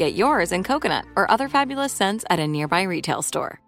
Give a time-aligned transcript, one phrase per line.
[0.00, 3.60] Get yours in coconut or other fabulous scents at a nearby retail store.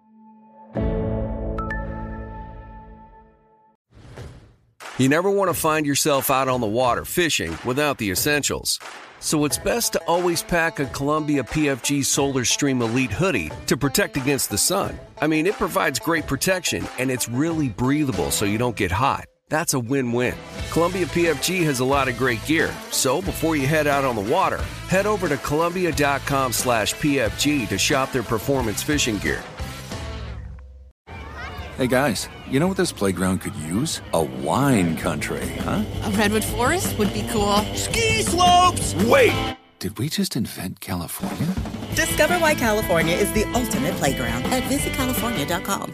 [4.97, 8.79] You never want to find yourself out on the water fishing without the essentials.
[9.19, 14.17] So it's best to always pack a Columbia PFG Solar Stream Elite hoodie to protect
[14.17, 14.99] against the sun.
[15.21, 19.25] I mean, it provides great protection and it's really breathable so you don't get hot.
[19.53, 20.33] That's a win-win.
[20.71, 24.33] Columbia PFG has a lot of great gear, so before you head out on the
[24.33, 24.57] water,
[24.89, 29.43] head over to Columbia.com slash PFG to shop their performance fishing gear.
[31.77, 34.01] Hey guys, you know what this playground could use?
[34.13, 35.83] A wine country, huh?
[36.05, 37.57] A redwood forest would be cool.
[37.75, 38.95] Ski slopes!
[39.05, 39.55] Wait!
[39.77, 41.53] Did we just invent California?
[41.93, 45.93] Discover why California is the ultimate playground at visitcalifornia.com.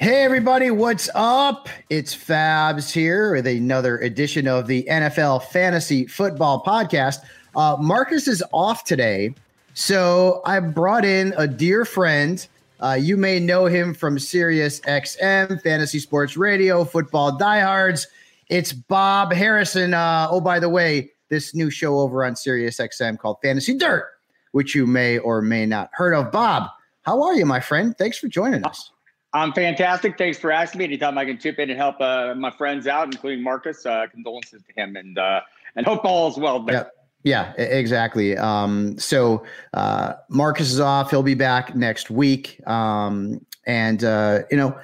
[0.00, 1.68] Hey, everybody, what's up?
[1.88, 7.18] It's Fabs here with another edition of the NFL Fantasy Football Podcast.
[7.54, 9.34] Uh, Marcus is off today,
[9.74, 12.44] so I brought in a dear friend.
[12.80, 18.08] Uh, you may know him from Sirius XM, Fantasy Sports Radio, Football Diehards.
[18.52, 19.94] It's Bob Harrison.
[19.94, 24.06] Uh, oh, by the way, this new show over on Sirius XM called Fantasy Dirt,
[24.50, 26.30] which you may or may not heard of.
[26.30, 26.68] Bob,
[27.00, 27.96] how are you, my friend?
[27.96, 28.90] Thanks for joining us.
[29.32, 30.18] I'm fantastic.
[30.18, 30.84] Thanks for asking me.
[30.84, 34.62] Anytime I can chip in and help uh, my friends out, including Marcus, uh, condolences
[34.64, 35.40] to him and uh,
[35.74, 36.62] and hope all is well.
[36.68, 36.84] Yeah,
[37.24, 38.36] yeah, exactly.
[38.36, 41.08] Um, so uh, Marcus is off.
[41.10, 42.60] He'll be back next week.
[42.68, 44.78] Um, and uh, you know,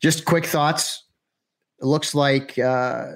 [0.00, 1.04] just quick thoughts.
[1.82, 3.12] It looks like uh,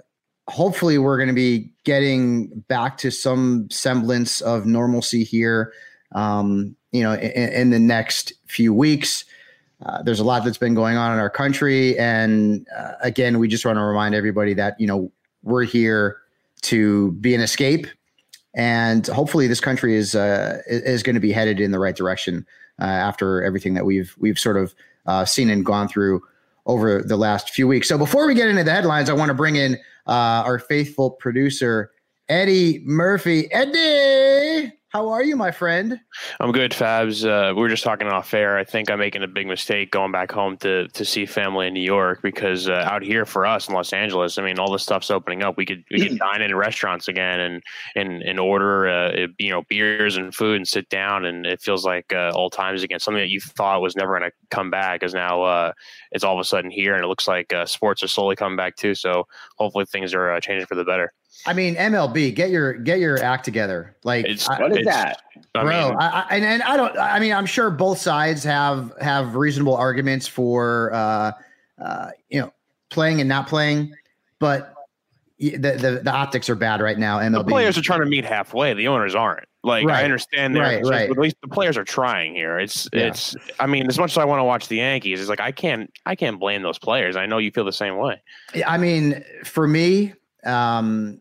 [0.48, 5.72] hopefully we're going to be getting back to some semblance of normalcy here.
[6.12, 9.24] Um, you know, in, in the next few weeks.
[9.84, 13.46] Uh, there's a lot that's been going on in our country, and uh, again, we
[13.46, 15.12] just want to remind everybody that you know
[15.42, 16.16] we're here
[16.62, 17.86] to be an escape,
[18.54, 22.46] and hopefully, this country is uh, is going to be headed in the right direction
[22.80, 26.22] uh, after everything that we've we've sort of uh, seen and gone through
[26.66, 27.88] over the last few weeks.
[27.88, 29.74] So, before we get into the headlines, I want to bring in
[30.06, 31.90] uh, our faithful producer
[32.28, 33.50] Eddie Murphy.
[33.52, 34.72] Eddie.
[34.96, 36.00] How are you, my friend?
[36.40, 37.22] I'm good, Fabs.
[37.22, 38.56] Uh, we were just talking off air.
[38.56, 41.74] I think I'm making a big mistake going back home to to see family in
[41.74, 44.82] New York because uh, out here for us in Los Angeles, I mean, all this
[44.82, 45.58] stuff's opening up.
[45.58, 47.62] We could we could dine in restaurants again and
[47.94, 51.84] and and order uh, you know beers and food and sit down, and it feels
[51.84, 52.98] like uh, old times again.
[52.98, 55.72] Something that you thought was never going to come back is now uh,
[56.10, 58.56] it's all of a sudden here, and it looks like uh, sports are slowly coming
[58.56, 58.94] back too.
[58.94, 59.26] So
[59.58, 61.12] hopefully things are changing for the better.
[61.46, 63.96] I mean, MLB, get your get your act together.
[64.04, 65.22] Like, it's, I, what is that,
[65.54, 65.88] I bro?
[65.90, 66.98] Mean, I, and and I don't.
[66.98, 71.32] I mean, I'm sure both sides have have reasonable arguments for uh,
[71.82, 72.52] uh, you know
[72.90, 73.94] playing and not playing,
[74.40, 74.74] but
[75.38, 77.18] the, the the optics are bad right now.
[77.18, 78.74] MLB the players are trying to meet halfway.
[78.74, 79.46] The owners aren't.
[79.62, 80.00] Like right.
[80.00, 81.10] I understand that, right, right.
[81.10, 82.58] at least the players are trying here.
[82.58, 83.08] It's yeah.
[83.08, 83.34] it's.
[83.58, 85.92] I mean, as much as I want to watch the Yankees, it's like I can't
[86.06, 87.16] I can't blame those players.
[87.16, 88.22] I know you feel the same way.
[88.64, 90.14] I mean, for me,
[90.44, 91.20] um,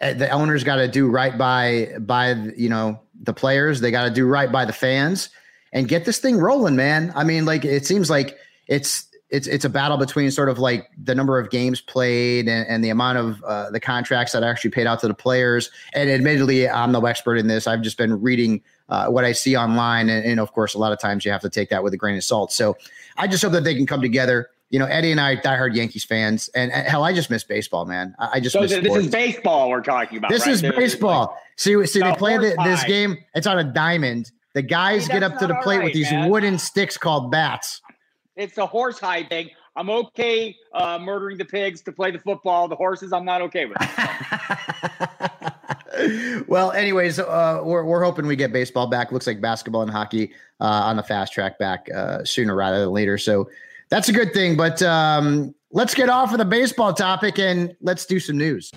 [0.00, 3.80] the owners got to do right by by you know the players.
[3.80, 5.30] They got to do right by the fans
[5.72, 7.12] and get this thing rolling, man.
[7.14, 8.38] I mean, like it seems like
[8.68, 12.66] it's it's it's a battle between sort of like the number of games played and,
[12.68, 15.70] and the amount of uh, the contracts that are actually paid out to the players.
[15.92, 17.66] And admittedly, I'm no expert in this.
[17.66, 20.92] I've just been reading uh, what I see online, and, and, of course, a lot
[20.92, 22.52] of times you have to take that with a grain of salt.
[22.52, 22.76] So
[23.16, 24.50] I just hope that they can come together.
[24.70, 27.84] You know, Eddie and I diehard Yankees fans, and, and hell, I just miss baseball,
[27.84, 28.14] man.
[28.18, 28.72] I, I just so miss.
[28.72, 29.04] This sports.
[29.04, 30.30] is baseball we're talking about.
[30.30, 30.52] This right?
[30.52, 31.26] is baseball.
[31.26, 33.16] Like, see, see, they play the, this game.
[33.34, 34.32] It's on a diamond.
[34.54, 36.30] The guys hey, get up to the plate right, with these man.
[36.30, 37.82] wooden sticks called bats.
[38.36, 39.50] It's a horse hide thing.
[39.76, 42.68] I'm okay uh, murdering the pigs to play the football.
[42.68, 43.76] The horses, I'm not okay with.
[46.48, 49.10] well, anyways, uh, we're, we're hoping we get baseball back.
[49.10, 52.90] Looks like basketball and hockey uh, on the fast track back uh, sooner rather than
[52.90, 53.18] later.
[53.18, 53.48] So
[53.94, 54.56] that's a good thing.
[54.56, 58.72] But um, let's get off of the baseball topic and let's do some news.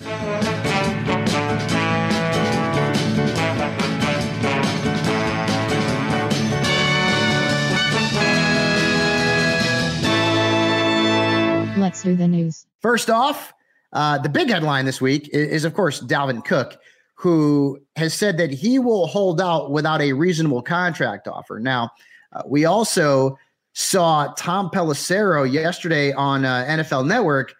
[11.76, 12.66] Let's do the news.
[12.80, 13.52] First off,
[13.92, 16.78] uh, the big headline this week is, is, of course, Dalvin Cook,
[17.14, 21.58] who has said that he will hold out without a reasonable contract offer.
[21.58, 21.90] Now,
[22.32, 23.36] uh, we also
[23.78, 27.54] saw Tom Pelissero yesterday on uh, NFL Network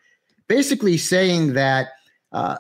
[0.49, 1.91] basically saying that
[2.33, 2.59] uh,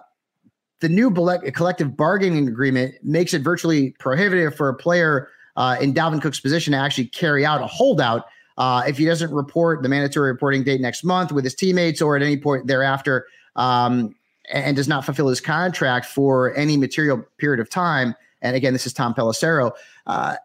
[0.78, 6.22] the new collective bargaining agreement makes it virtually prohibitive for a player uh, in Dalvin
[6.22, 8.26] Cook's position to actually carry out a holdout
[8.58, 12.14] uh, if he doesn't report the mandatory reporting date next month with his teammates or
[12.14, 13.26] at any point thereafter,
[13.56, 14.14] um,
[14.52, 18.86] and does not fulfill his contract for any material period of time, and again, this
[18.86, 19.72] is Tom Pelissero,
[20.06, 20.36] uh,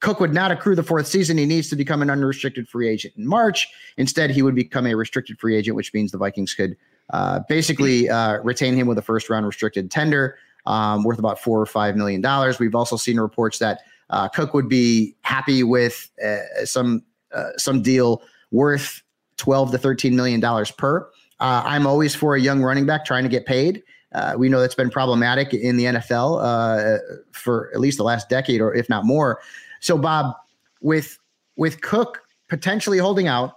[0.00, 1.38] Cook would not accrue the fourth season.
[1.38, 3.68] He needs to become an unrestricted free agent in March.
[3.96, 6.76] Instead, he would become a restricted free agent, which means the Vikings could
[7.10, 11.60] uh, basically uh, retain him with a first round restricted tender um, worth about four
[11.60, 12.58] or five million dollars.
[12.58, 17.02] We've also seen reports that uh, Cook would be happy with uh, some
[17.32, 19.02] uh, some deal worth
[19.36, 21.08] 12 to 13 million dollars per.
[21.38, 23.82] Uh, I'm always for a young running back trying to get paid.
[24.12, 26.98] Uh, we know that's been problematic in the NFL uh,
[27.32, 29.40] for at least the last decade, or if not more.
[29.86, 30.34] So, Bob,
[30.80, 31.16] with
[31.56, 33.52] with Cook potentially holding out,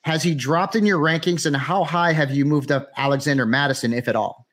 [0.00, 3.92] has he dropped in your rankings, and how high have you moved up Alexander Mattison,
[3.92, 4.44] if at all?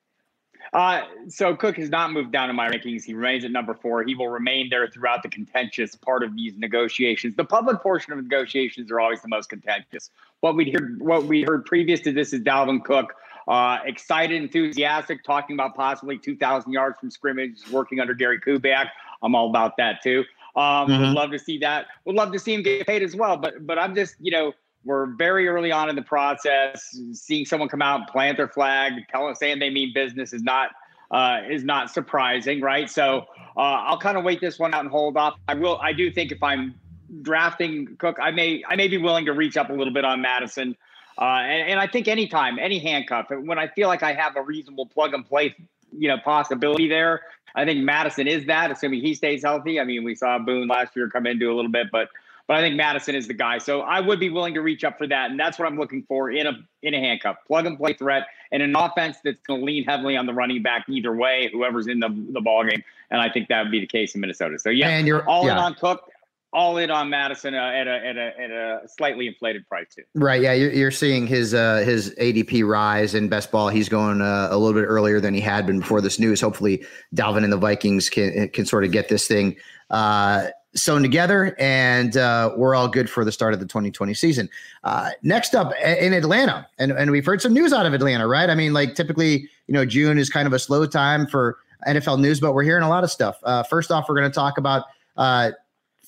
[0.72, 3.06] Uh, so Cook has not moved down in my rankings.
[3.06, 4.04] He remains at number four.
[4.04, 7.36] He will remain there throughout the contentious part of these negotiations.
[7.36, 10.12] The public portion of negotiations are always the most contentious.
[10.42, 13.16] What we heard, what we heard previous to this is Dalvin Cook,
[13.48, 18.90] uh, excited, enthusiastic, talking about possibly 2,000 yards from scrimmage, working under Gary Kubiak.
[19.24, 20.24] I'm all about that too.
[20.60, 21.02] Um, mm-hmm.
[21.02, 21.88] Would love to see that.
[22.04, 23.38] Would love to see him get paid as well.
[23.38, 24.54] But but I'm just you know
[24.84, 26.98] we're very early on in the process.
[27.14, 30.72] Seeing someone come out and plant their flag, telling saying they mean business is not
[31.12, 32.90] uh, is not surprising, right?
[32.90, 33.26] So
[33.56, 35.36] uh, I'll kind of wait this one out and hold off.
[35.48, 35.80] I will.
[35.82, 36.76] I do think if I'm
[37.22, 40.22] drafting Cook, I may I may be willing to reach up a little bit on
[40.22, 40.76] Mattison.
[41.18, 44.42] Uh, and, and I think anytime, any handcuff, when I feel like I have a
[44.42, 45.54] reasonable plug and play,
[45.92, 47.24] you know, possibility there,
[47.56, 49.80] I think Mattison is that, assuming he stays healthy.
[49.80, 52.10] I mean, we saw Boone last year come into a little bit, but
[52.50, 53.60] but I think Mattison is the guy.
[53.60, 56.02] So I would be willing to reach up for that, and that's what I'm looking
[56.08, 59.60] for in a in a handcuff, plug and play threat, and an offense that's going
[59.60, 62.84] to lean heavily on the running back either way, whoever's in the the ball game.
[63.12, 64.58] And I think that would be the case in Minnesota.
[64.58, 65.52] So yeah, and you're all yeah.
[65.52, 66.12] in on Cook,
[66.52, 70.04] all in on Mattison uh, at, a, at a at a slightly inflated price too.
[70.16, 70.42] Right.
[70.42, 73.70] Yeah, you're, you're seeing his uh, his ADP rise in best ball.
[73.70, 76.42] He's going uh, a little bit earlier than he had been before this news.
[76.42, 76.84] Hopefully,
[77.16, 79.58] Dalvin and the Vikings can can sort of get this thing
[79.92, 84.50] uh, sewn together, and uh, we're all good for the start of the 2020 season.
[84.84, 88.50] Uh, next up in Atlanta, and and we've heard some news out of Atlanta, right?
[88.50, 92.20] I mean, like typically, you know, June is kind of a slow time for NFL
[92.20, 93.38] news, but we're hearing a lot of stuff.
[93.70, 94.86] First off, we're going to talk about.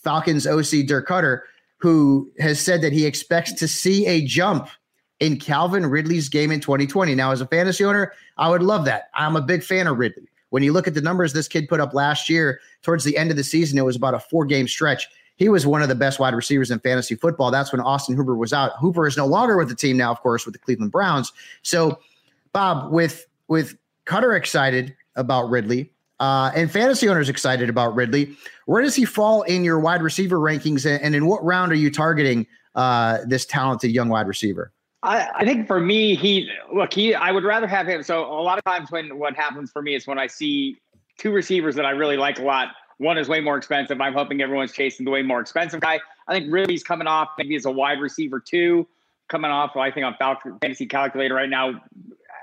[0.04, 1.42] Falcons OC Dirk Koetter,
[1.78, 4.70] who has said that he expects to see a jump
[5.20, 7.14] in Calvin Ridley's game in 2020.
[7.16, 9.10] Now, as a fantasy owner, I would love that.
[9.14, 10.28] I'm a big fan of Ridley.
[10.50, 13.32] When you look at the numbers this kid put up last year, towards the end
[13.32, 15.08] of the season, it was about a four game stretch.
[15.38, 17.52] He was one of the best wide receivers in fantasy football.
[17.52, 18.74] That's when Austin Hooper was out.
[18.80, 21.32] Hooper is no longer with the team now, of course, with the Cleveland Browns.
[21.62, 22.00] So,
[22.52, 25.92] Bob, with with Koetter excited about Ridley,
[26.22, 28.38] uh, and fantasy owners excited about Ridley.
[28.68, 31.90] Where does he fall in your wide receiver rankings, and in what round are you
[31.90, 34.72] targeting uh, this talented young wide receiver?
[35.02, 37.16] I, I, think for me, he look he.
[37.16, 38.04] I would rather have him.
[38.04, 40.78] So a lot of times when what happens for me is when I see
[41.18, 42.68] two receivers that I really like a lot.
[43.00, 44.00] One is way more expensive.
[44.00, 46.00] I'm hoping everyone's chasing the way more expensive guy.
[46.28, 48.88] I think Ridley's coming off maybe as a wide receiver too,
[49.28, 49.76] coming off.
[49.76, 51.82] I think on Falcon Fantasy Calculator right now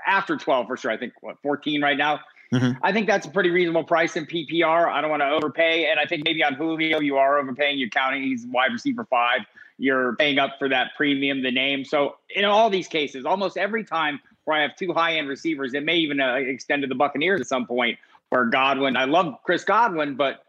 [0.05, 0.91] after 12 for sure.
[0.91, 2.19] I think what 14 right now.
[2.53, 2.79] Mm-hmm.
[2.81, 4.89] I think that's a pretty reasonable price in PPR.
[4.89, 5.85] I don't want to overpay.
[5.85, 7.77] And I think maybe on Julio, you are overpaying.
[7.77, 9.41] You're counting he's wide receiver five.
[9.77, 11.85] you're paying up for that premium, the name.
[11.85, 15.73] So in all these cases, almost every time where I have two high end receivers,
[15.75, 17.97] it may even uh, extend to the Buccaneers at some point.
[18.29, 20.43] Where Godwin, I love Chris Godwin, but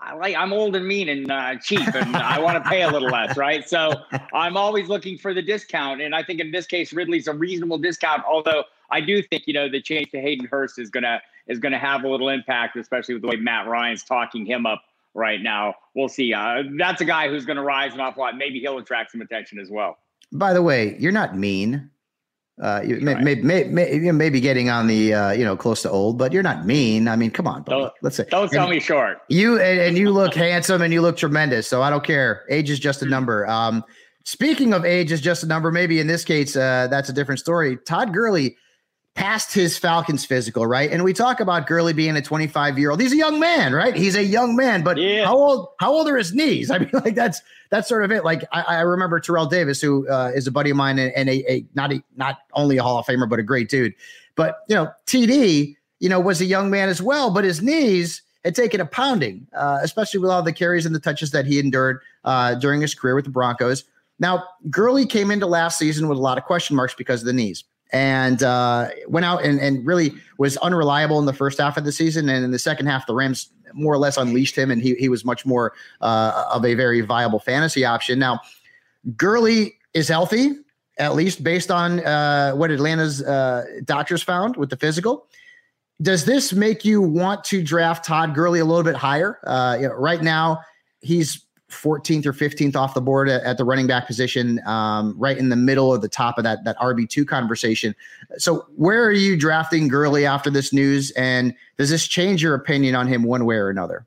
[0.00, 2.90] I like I'm old and mean and uh, cheap, and I want to pay a
[2.90, 3.68] little less, right?
[3.68, 3.92] So
[4.32, 7.78] I'm always looking for the discount, and I think in this case, Ridley's a reasonable
[7.78, 8.22] discount.
[8.24, 11.78] Although I do think you know the change to Hayden Hurst is gonna is gonna
[11.78, 14.82] have a little impact, especially with the way Matt Ryan's talking him up
[15.14, 15.74] right now.
[15.94, 16.34] We'll see.
[16.34, 18.36] Uh, that's a guy who's going to rise an awful lot.
[18.36, 19.96] Maybe he'll attract some attention as well.
[20.32, 21.90] By the way, you're not mean.
[22.62, 25.90] Uh, you may, may, may, may, maybe getting on the uh, you know close to
[25.90, 27.08] old, but you're not mean.
[27.08, 27.82] I mean, come on, buddy.
[27.82, 28.26] Don't, let's say.
[28.30, 29.22] Don't sell me short.
[29.28, 31.66] You and, and you look handsome and you look tremendous.
[31.66, 32.44] So I don't care.
[32.48, 33.44] Age is just a number.
[33.48, 33.82] Um,
[34.24, 35.72] speaking of age is just a number.
[35.72, 37.76] Maybe in this case, uh, that's a different story.
[37.76, 38.56] Todd Gurley
[39.14, 40.90] passed his Falcons physical, right?
[40.90, 43.00] And we talk about Gurley being a 25 year old.
[43.00, 43.94] He's a young man, right?
[43.94, 45.24] He's a young man, but yeah.
[45.24, 45.68] how old?
[45.78, 46.70] How old are his knees?
[46.70, 47.40] I mean, like that's
[47.70, 48.24] that's sort of it.
[48.24, 51.28] Like I, I remember Terrell Davis, who uh, is a buddy of mine and, and
[51.28, 53.94] a, a, not a not only a Hall of Famer but a great dude.
[54.34, 58.20] But you know, TD, you know, was a young man as well, but his knees
[58.44, 61.58] had taken a pounding, uh, especially with all the carries and the touches that he
[61.58, 63.84] endured uh, during his career with the Broncos.
[64.18, 67.32] Now, Gurley came into last season with a lot of question marks because of the
[67.32, 71.84] knees and uh, went out and, and really was unreliable in the first half of
[71.84, 72.28] the season.
[72.28, 75.08] And in the second half, the Rams more or less unleashed him, and he, he
[75.08, 78.18] was much more uh, of a very viable fantasy option.
[78.18, 78.40] Now,
[79.16, 80.56] Gurley is healthy,
[80.98, 85.28] at least based on uh, what Atlanta's uh, doctors found with the physical.
[86.02, 89.38] Does this make you want to draft Todd Gurley a little bit higher?
[89.44, 90.60] Uh, you know, right now,
[91.00, 91.43] he's
[91.74, 95.48] 14th or 15th off the board at, at the running back position, um, right in
[95.48, 97.94] the middle of the top of that that RB two conversation.
[98.38, 102.94] So, where are you drafting Gurley after this news, and does this change your opinion
[102.94, 104.06] on him one way or another?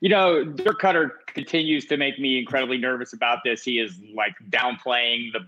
[0.00, 3.62] You know, Dirk Koetter continues to make me incredibly nervous about this.
[3.62, 5.46] He is like downplaying the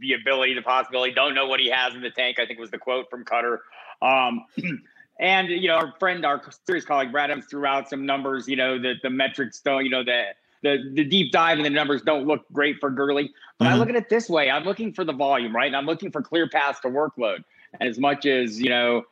[0.00, 1.12] the ability, the possibility.
[1.12, 2.38] Don't know what he has in the tank.
[2.38, 3.58] I think was the quote from Koetter.
[4.00, 4.44] Um,
[5.20, 8.46] and you know, our friend, our Sirius colleague Brad threw out some numbers.
[8.46, 9.84] You know, that the metrics don't.
[9.84, 13.32] You know that the the deep dive and the numbers don't look great for Gurley.
[13.58, 13.74] But mm-hmm.
[13.74, 15.66] I look at it this way: I'm looking for the volume, right?
[15.66, 17.44] And I'm looking for clear paths to workload.
[17.80, 19.02] As much as you know,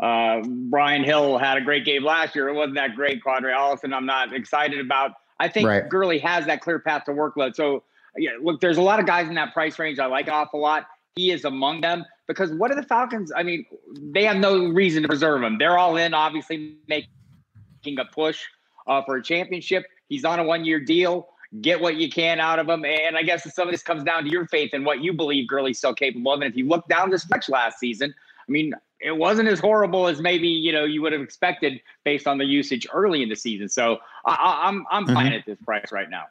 [0.00, 2.48] uh, Brian Hill had a great game last year.
[2.48, 3.22] It wasn't that great.
[3.22, 5.12] Qadree Ollison, I'm not excited about.
[5.38, 5.88] I think right.
[5.88, 7.54] Gurley has that clear path to workload.
[7.54, 7.82] So
[8.16, 10.60] yeah, look, there's a lot of guys in that price range I like an awful
[10.60, 10.86] lot.
[11.14, 13.32] He is among them because what are the Falcons?
[13.34, 13.64] I mean,
[14.00, 15.58] they have no reason to preserve him.
[15.58, 18.42] They're all in, obviously making a push
[18.86, 19.84] uh, for a championship.
[20.08, 21.28] He's on a one year deal.
[21.60, 22.84] Get what you can out of him.
[22.84, 25.48] And I guess some of this comes down to your faith and what you believe
[25.48, 26.40] Gurley's still capable of.
[26.40, 28.12] And if you look down the stretch last season,
[28.46, 32.26] I mean, it wasn't as horrible as maybe you know you would have expected based
[32.26, 33.68] on the usage early in the season.
[33.68, 35.14] So I, am I'm, I'm mm-hmm.
[35.14, 36.24] fine at this price right now.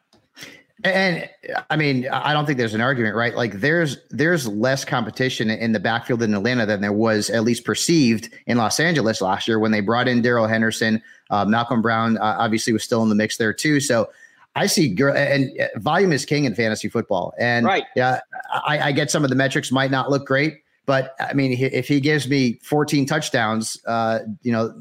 [0.84, 1.28] And
[1.70, 3.34] I mean, I don't think there's an argument, right?
[3.34, 7.64] Like there's there's less competition in the backfield in Atlanta than there was at least
[7.64, 11.02] perceived in Los Angeles last year when they brought in Darrell Henderson.
[11.30, 13.80] Uh, Malcolm Brown uh, obviously was still in the mix there too.
[13.80, 14.10] So
[14.54, 17.34] I see and volume is king in fantasy football.
[17.38, 17.84] And right.
[17.94, 18.20] yeah,
[18.66, 21.88] I, I get some of the metrics might not look great, but I mean, if
[21.88, 24.74] he gives me 14 touchdowns, uh, you know,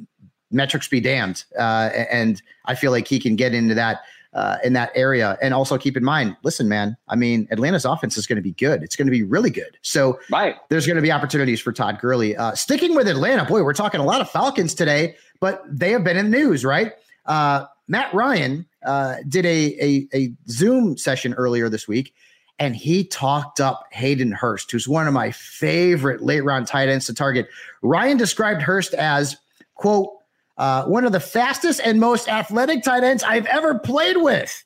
[0.52, 1.44] metrics be damned.
[1.60, 4.02] Uh, and I feel like he can get into that
[4.36, 5.38] uh, in that area.
[5.42, 8.52] And also keep in mind, listen, man, I mean, Atlanta's offense is going to be
[8.52, 8.84] good.
[8.84, 9.78] It's going to be really good.
[9.82, 10.56] So right.
[10.70, 12.36] there's going to be opportunities for Todd Gurley.
[12.36, 16.04] Uh, sticking with Atlanta, boy, we're talking a lot of Falcons today, but they have
[16.04, 16.94] been in the news, right?
[17.26, 22.14] Uh, Matt Ryan uh, did a, a, a Zoom session earlier this week,
[22.60, 27.06] and he talked up Hayden Hurst, who's one of my favorite late round tight ends
[27.08, 27.48] to target.
[27.82, 29.38] Ryan described Hurst as,
[29.76, 30.10] quote,
[30.58, 34.64] uh, one of the fastest and most athletic tight ends I've ever played with.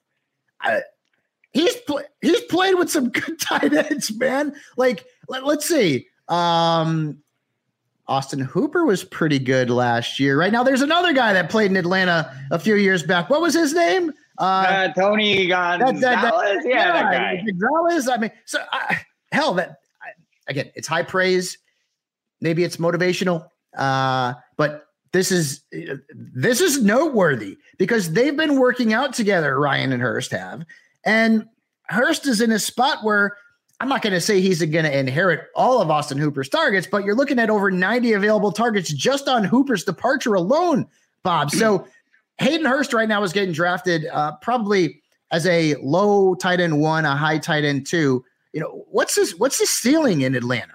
[1.52, 4.54] He's pl- he's played with some good tight ends, man.
[4.78, 6.08] Like let, us see.
[6.28, 7.18] Um,
[8.10, 10.38] Austin Hooper was pretty good last year.
[10.38, 13.30] Right now, there's another guy that played in Atlanta a few years back.
[13.30, 14.12] What was his name?
[14.40, 16.02] Uh, uh, Tony Gonzalez.
[16.02, 17.44] That, that, that, yeah, that guy.
[17.46, 18.10] Gonzalez.
[18.10, 18.96] I mean, so uh,
[19.32, 19.78] hell, that
[20.48, 21.60] again, it's high praise.
[22.42, 23.48] Maybe it's motivational,
[23.78, 25.64] uh, but this is
[26.12, 29.60] this is noteworthy because they've been working out together.
[29.60, 30.66] Ryan and Hurst have,
[31.06, 31.46] and
[31.90, 33.38] Hurst is in a spot where
[33.80, 37.06] I'm not going to say he's going to inherit all of Austin Hooper's targets, but
[37.06, 40.86] you're looking at over 90 available targets just on Hooper's departure alone,
[41.24, 41.52] Bob.
[41.52, 41.88] So
[42.40, 47.06] Hayden Hurst right now is getting drafted uh, probably as a low tight end one,
[47.06, 48.26] a high tight end two.
[48.54, 49.36] You know what's this?
[49.36, 50.74] what's his ceiling in Atlanta?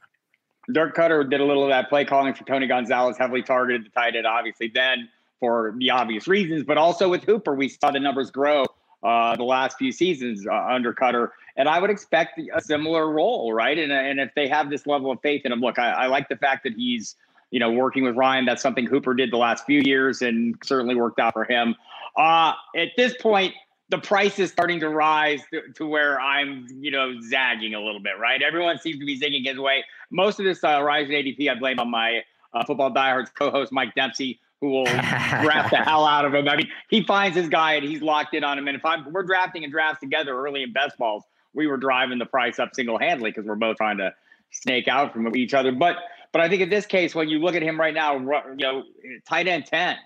[0.73, 3.91] Dirk Koetter did a little of that play calling for Tony Gonzalez, heavily targeted the
[3.91, 5.09] tight end, obviously, then
[5.41, 8.65] for the obvious reasons, but also with Hooper, we saw the numbers grow
[9.03, 11.29] uh, the last few seasons uh, under Koetter.
[11.57, 13.79] And I would expect a similar role, right?
[13.79, 16.29] And and if they have this level of faith in him, look, I, I like
[16.29, 17.17] the fact that he's
[17.51, 18.45] you know working with Ryan.
[18.45, 21.75] That's something Hooper did the last few years, and certainly worked out for him.
[22.17, 23.55] Uh, at this point,
[23.91, 28.01] the price is starting to rise to, to, where I'm, you know, zagging a little
[28.01, 28.41] bit, right?
[28.41, 29.85] Everyone seems to be zigging his way.
[30.11, 33.73] Most of this uh, rise in ADP, I blame on my uh, football diehards co-host
[33.73, 36.49] Mike Dempsey, who will draft the hell out of him.
[36.49, 38.69] I mean, he finds his guy and he's locked in on him.
[38.69, 42.19] And if I'm we're drafting and drafts together early in best balls, we were driving
[42.19, 44.15] the price up single handedly because we're both trying to
[44.51, 45.73] snake out from each other.
[45.73, 45.97] But
[46.33, 48.85] but I think in this case, when you look at him right now, you know,
[49.27, 49.97] tight end ten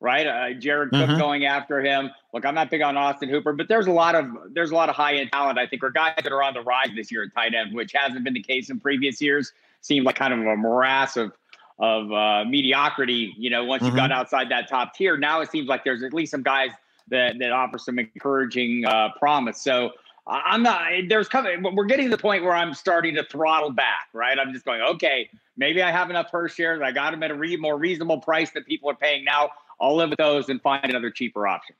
[0.00, 0.26] right?
[0.26, 1.18] Uh, Jared Cook mm-hmm.
[1.18, 2.10] going after him.
[2.32, 4.88] Look, I'm not big on Austin Hooper, but there's a lot of there's a lot
[4.88, 5.58] of high end talent.
[5.58, 7.92] I think or guys that are on the rise this year at tight end, which
[7.94, 9.52] hasn't been the case in previous years.
[9.80, 11.32] Seemed like kind of a morass of
[11.78, 13.34] of uh, mediocrity.
[13.38, 13.92] You know, once mm-hmm.
[13.92, 16.70] you got outside that top tier, now it seems like there's at least some guys
[17.08, 19.60] that that offer some encouraging uh, promise.
[19.62, 19.92] So.
[20.26, 20.82] I'm not.
[21.08, 21.62] There's coming.
[21.74, 24.08] We're getting to the point where I'm starting to throttle back.
[24.12, 24.36] Right.
[24.38, 24.80] I'm just going.
[24.80, 25.30] Okay.
[25.56, 26.82] Maybe I have enough per shares.
[26.82, 29.50] I got them at a re- more reasonable price that people are paying now.
[29.80, 31.76] I'll live with those and find another cheaper option.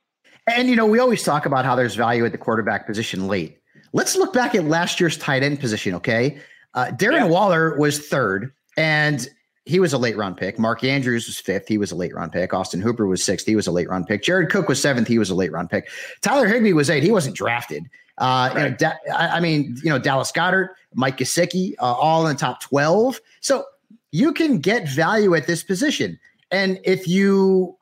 [0.47, 3.59] And you know, we always talk about how there's value at the quarterback position late.
[3.93, 5.93] Let's look back at last year's tight end position.
[5.95, 6.39] Okay,
[6.73, 7.25] uh, Darren yeah.
[7.25, 9.27] Waller was third, and
[9.65, 10.57] he was a late round pick.
[10.57, 11.67] Mark Andrews was fifth.
[11.67, 12.53] He was a late round pick.
[12.53, 13.45] Austin Hooper was sixth.
[13.45, 14.23] He was a late round pick.
[14.23, 15.07] Jared Cook was seventh.
[15.07, 15.89] He was a late round pick.
[16.21, 17.03] Tyler Higbee was eight.
[17.03, 17.89] He wasn't drafted.
[18.17, 18.63] Uh, right.
[18.63, 22.39] you know, da- I mean, you know, Dallas Goedert, Mike Gesicki, uh, all in the
[22.39, 23.19] top 12.
[23.41, 23.65] So
[24.11, 26.19] you can get value at this position.
[26.51, 27.77] And if you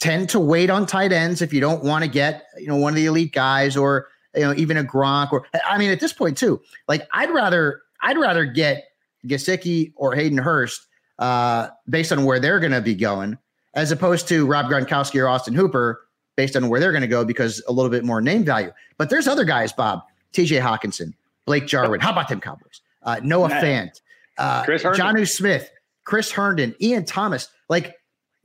[0.00, 2.92] tend to wait on tight ends if you don't want to get, you know, one
[2.92, 6.12] of the elite guys or, you know, even a Gronk or I mean, at this
[6.12, 8.88] point too, like I'd rather I'd rather get
[9.26, 10.86] Gesicki or Hayden Hurst
[11.18, 13.36] uh, based on where they're going to be going,
[13.74, 16.00] as opposed to Rob Gronkowski or Austin Hooper
[16.40, 18.70] based on where they're going to go because a little bit more name value.
[18.96, 20.56] But there's other guys, Bob, T.J.
[20.56, 21.12] Hockenson,
[21.44, 22.00] Blake Jarwin.
[22.00, 22.80] How about them Cowboys?
[23.02, 24.00] Uh, Noah Fant,
[24.38, 25.70] uh, Jonnu Smith,
[26.04, 27.94] Chris Herndon, Ian Thomas, like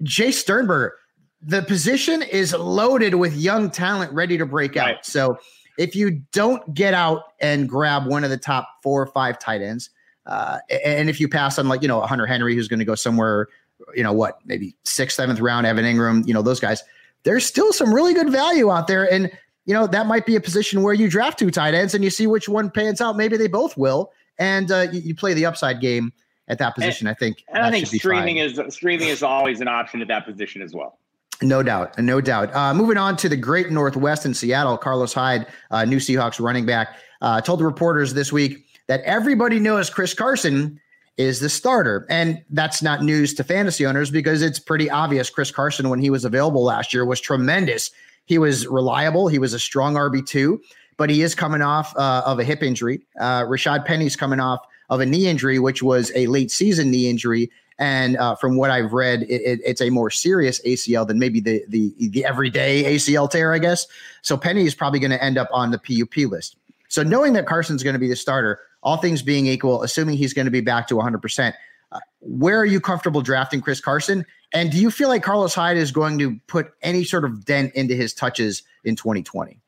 [0.03, 0.93] Jace Sternberger
[1.45, 4.95] the position is loaded with young talent ready to break right.
[4.95, 5.05] out.
[5.05, 5.37] So
[5.77, 9.61] if you don't get out and grab one of the top four or five tight
[9.61, 9.91] ends,
[10.25, 12.95] uh, and if you pass on like you know Hunter Henry, who's going to go
[12.95, 13.47] somewhere,
[13.93, 16.81] you know what, maybe sixth, seventh round, Evan Engram, you know those guys,
[17.25, 19.29] there's still some really good value out there, and
[19.65, 22.09] you know that might be a position where you draft two tight ends and you
[22.09, 23.17] see which one pans out.
[23.17, 26.13] Maybe they both will, and uh, you, you play the upside game
[26.47, 27.07] at that position.
[27.07, 27.43] And, I think.
[27.49, 30.99] And I think streaming is streaming is always an option at that position as well.
[31.41, 32.55] No doubt, no doubt.
[32.55, 36.65] Uh, moving on to the Great Northwest in Seattle, Carlos Hyde, uh, new Seahawks running
[36.65, 40.79] back, uh, told the reporters this week that everybody knows Chris Carson
[41.17, 45.29] is the starter, and that's not news to fantasy owners because it's pretty obvious.
[45.29, 47.91] Chris Carson, when he was available last year, was tremendous.
[48.25, 49.27] He was reliable.
[49.27, 50.61] He was a strong RB two,
[50.97, 53.01] but he is coming off uh, of a hip injury.
[53.19, 57.09] Uh, Rashad Penny's coming off of a knee injury, which was a late season knee
[57.09, 61.19] injury and uh, from what I've read, it, it, it's a more serious ACL than
[61.19, 63.85] maybe the the the everyday ACL tear, I guess.
[64.21, 66.55] So Penny is probably going to end up on the PUP list.
[66.87, 70.33] So knowing that Carson's going to be the starter, all things being equal, assuming he's
[70.33, 71.55] going to be back to 100 uh, percent,
[72.19, 74.25] where are you comfortable drafting Chris Carson?
[74.53, 77.73] And do you feel like Carlos Hyde is going to put any sort of dent
[77.75, 79.59] into his touches in 2020?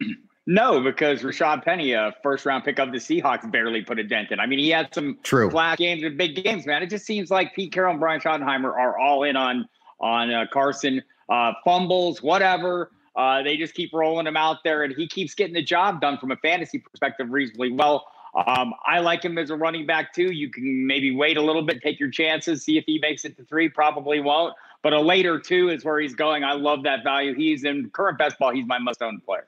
[0.50, 4.32] No, because Rashad Penny, a first round pick of the Seahawks, barely put a dent
[4.32, 4.40] in.
[4.40, 6.82] I mean, he had some true flat games and big games, man.
[6.82, 9.68] It just seems like Pete Carroll and Brian Schottenheimer are all in on
[10.00, 12.92] on uh, Carson uh, fumbles, whatever.
[13.18, 16.18] Uh, they just keep rolling him out there, and he keeps getting the job done
[16.20, 18.06] from a fantasy perspective reasonably well.
[18.46, 20.32] Um, I like him as a running back too.
[20.32, 23.36] You can maybe wait a little bit, take your chances, see if he makes it
[23.38, 23.70] to three.
[23.70, 24.54] Probably won't,
[24.84, 26.44] but a later two is where he's going.
[26.44, 27.34] I love that value.
[27.34, 28.52] He's in current best ball.
[28.52, 29.48] He's my must-own player.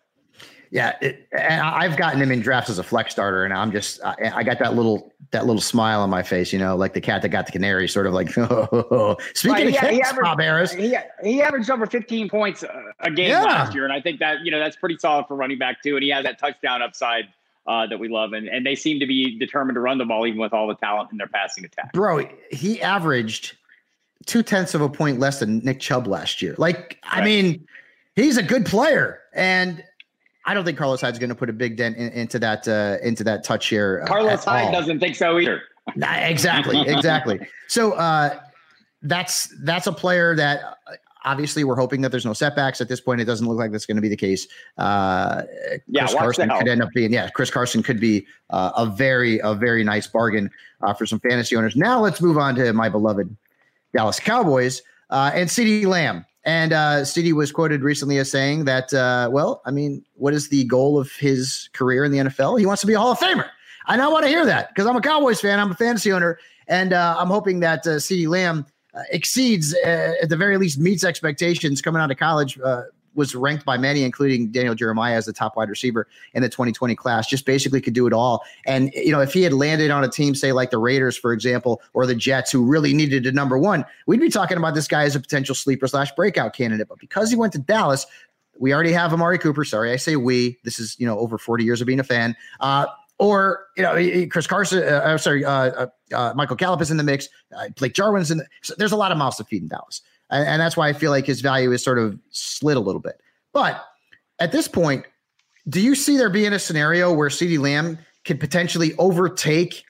[0.71, 4.03] Yeah, it, and I've gotten him in drafts as a flex starter, and I'm just
[4.03, 7.01] I, I, got that little that little smile on my face, you know, like the
[7.01, 8.37] cat that got the canary, sort of like.
[8.37, 9.17] Oh.
[9.33, 12.63] Speaking right, of he, cats, he Bob Harris, he, he averaged over 15 points
[12.99, 13.43] a game yeah.
[13.43, 15.95] last year, and I think that you know that's pretty solid for running back too,
[15.95, 17.25] and he has that touchdown upside.
[17.67, 20.25] Uh, that we love, and, and they seem to be determined to run the ball
[20.25, 21.93] even with all the talent in their passing attack.
[21.93, 23.57] Bro, he averaged
[24.25, 26.55] two tenths of a point less than Nick Chubb last year.
[26.57, 27.21] Like, right.
[27.21, 27.67] I mean,
[28.15, 29.83] he's a good player, and
[30.45, 32.97] I don't think Carlos Hyde's going to put a big dent in, into that uh,
[33.03, 34.01] into that touch here.
[34.03, 34.71] Uh, Carlos Hyde all.
[34.71, 35.61] doesn't think so either.
[35.95, 37.39] Nah, exactly, exactly.
[37.67, 38.39] so uh,
[39.01, 43.01] that's that's a player that uh, obviously we're hoping that there's no setbacks at this
[43.01, 43.21] point.
[43.21, 44.47] It doesn't look like that's going to be the case.
[44.77, 45.43] Uh,
[45.87, 47.29] yeah, Chris Carson could end up being yeah.
[47.29, 50.49] Chris Carson could be uh, a very a very nice bargain
[50.81, 51.75] uh, for some fantasy owners.
[51.75, 53.35] Now let's move on to my beloved
[53.93, 56.25] Dallas Cowboys uh, and CeeDee Lamb.
[56.49, 60.49] And uh, CeeDee was quoted recently as saying that, uh, well, I mean, what is
[60.49, 62.57] the goal of his career in the NFL?
[62.59, 63.47] He wants to be a Hall of Famer.
[63.87, 65.59] And I want to hear that because I'm a Cowboys fan.
[65.59, 66.39] I'm a fantasy owner.
[66.67, 70.79] And uh, I'm hoping that uh, CeeDee Lamb uh, exceeds, uh, at the very least,
[70.79, 72.57] meets expectations coming out of college.
[73.19, 76.49] Uh, was ranked by many, including Daniel Jeremiah, as the top wide receiver in the
[76.49, 77.27] 2020 class.
[77.27, 78.43] Just basically could do it all.
[78.65, 81.33] And you know, if he had landed on a team, say like the Raiders, for
[81.33, 84.87] example, or the Jets, who really needed a number one, we'd be talking about this
[84.87, 86.87] guy as a potential sleeper slash breakout candidate.
[86.87, 88.05] But because he went to Dallas,
[88.57, 89.63] we already have Amari Cooper.
[89.63, 90.57] Sorry, I say we.
[90.63, 92.35] This is you know over 40 years of being a fan.
[92.59, 92.87] Uh,
[93.19, 94.81] or you know, Chris Carson.
[94.81, 97.27] Uh, I'm sorry, uh, uh, uh, Michael Gallup is in the mix.
[97.55, 98.39] Uh, Blake Jarwin's in.
[98.39, 100.87] The, so there's a lot of mouths to feed in Dallas, and, and that's why
[100.89, 103.19] I feel like his value is sort of slid a little bit.
[103.53, 103.83] But
[104.39, 105.05] at this point,
[105.67, 109.83] do you see there being a scenario where CeeDee Lamb could potentially overtake?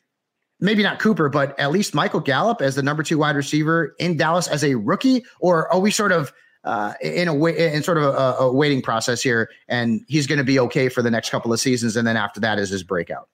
[0.59, 4.17] Maybe not Cooper, but at least Michael Gallup as the number two wide receiver in
[4.17, 6.33] Dallas as a rookie, or are we sort of
[6.65, 10.37] uh, in a way in sort of a, a waiting process here, and he's going
[10.37, 12.83] to be okay for the next couple of seasons, and then after that is his
[12.83, 13.29] breakout.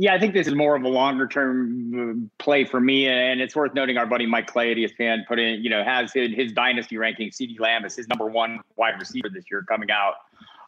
[0.00, 3.38] Yeah, I think this is more of a longer term uh, play for me, and
[3.42, 6.52] it's worth noting our buddy Mike Clay, ESPN, put in, you know, has his, his
[6.52, 7.28] dynasty ranking.
[7.28, 10.14] CeeDee Lamb is his number one wide receiver this year coming out,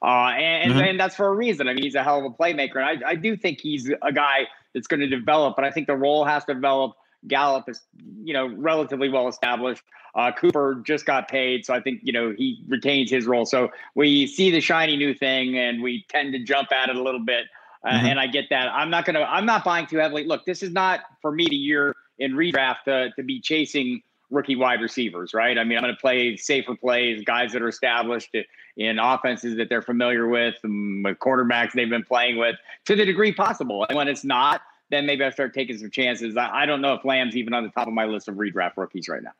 [0.03, 0.81] uh, and, mm-hmm.
[0.83, 1.67] and that's for a reason.
[1.67, 4.13] I mean, he's a hell of a playmaker, and I, I do think he's a
[4.13, 6.93] guy that's going to develop, but I think the role has to develop.
[7.27, 7.81] Gallup is,
[8.23, 9.83] you know, relatively well established.
[10.15, 13.47] Uh, Cooper just got paid, so I think you know he retains his role.
[13.47, 17.03] So we see the shiny new thing, and we tend to jump at it a
[17.03, 17.47] little bit.
[17.85, 18.07] Uh, mm-hmm.
[18.07, 18.69] And I get that.
[18.69, 19.23] I'm not gonna.
[19.23, 20.25] I'm not buying too heavily.
[20.25, 24.57] Look, this is not for me the year in redraft to to be chasing rookie
[24.57, 25.59] wide receivers, right?
[25.59, 28.35] I mean, I'm going to play safer plays, guys that are established
[28.77, 33.33] in offenses that they're familiar with, with quarterbacks they've been playing with to the degree
[33.33, 33.87] possible.
[33.89, 36.37] And when it's not, then maybe I start taking some chances.
[36.37, 38.77] I, I don't know if Lamb's even on the top of my list of redraft
[38.77, 39.33] rookies right now.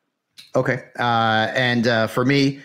[0.55, 0.85] Okay.
[0.99, 2.61] Uh, and uh, for me,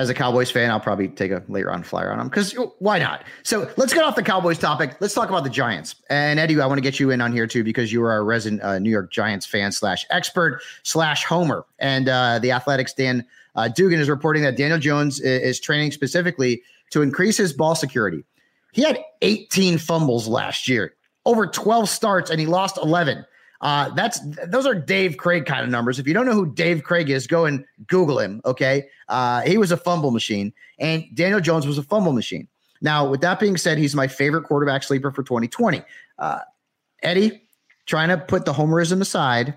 [0.00, 2.98] as a Cowboys fan, I'll probably take a later on flyer on them because why
[2.98, 3.22] not?
[3.42, 4.96] So let's get off the Cowboys topic.
[4.98, 5.96] Let's talk about the Giants.
[6.08, 8.22] And Eddie, I want to get you in on here too because you are a
[8.22, 11.66] resident uh, New York Giants fan slash expert slash homer.
[11.78, 15.92] And uh, the Athletics Dan uh, Duggan is reporting that Daniel Jones is, is training
[15.92, 18.24] specifically to increase his ball security.
[18.72, 20.94] He had 18 fumbles last year,
[21.26, 23.26] over 12 starts, and he lost 11.
[23.60, 25.98] Uh, that's those are Dave Krieg kind of numbers.
[25.98, 28.40] If you don't know who Dave Krieg is, go and Google him.
[28.44, 32.48] Okay, uh, he was a fumble machine, and Daniel Jones was a fumble machine.
[32.80, 35.82] Now, with that being said, he's my favorite quarterback sleeper for 2020.
[36.18, 36.38] Uh,
[37.02, 37.42] Eddie,
[37.86, 39.54] trying to put the homerism aside,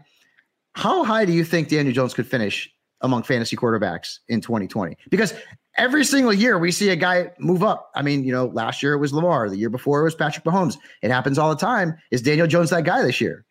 [0.74, 2.70] how high do you think Daniel Jones could finish
[3.02, 4.98] among fantasy quarterbacks in 2020?
[5.10, 5.34] Because
[5.78, 7.92] every single year we see a guy move up.
[7.96, 10.44] I mean, you know, last year it was Lamar, the year before it was Patrick
[10.46, 10.78] Mahomes.
[11.02, 11.96] It happens all the time.
[12.12, 13.46] Is Daniel Jones that guy this year?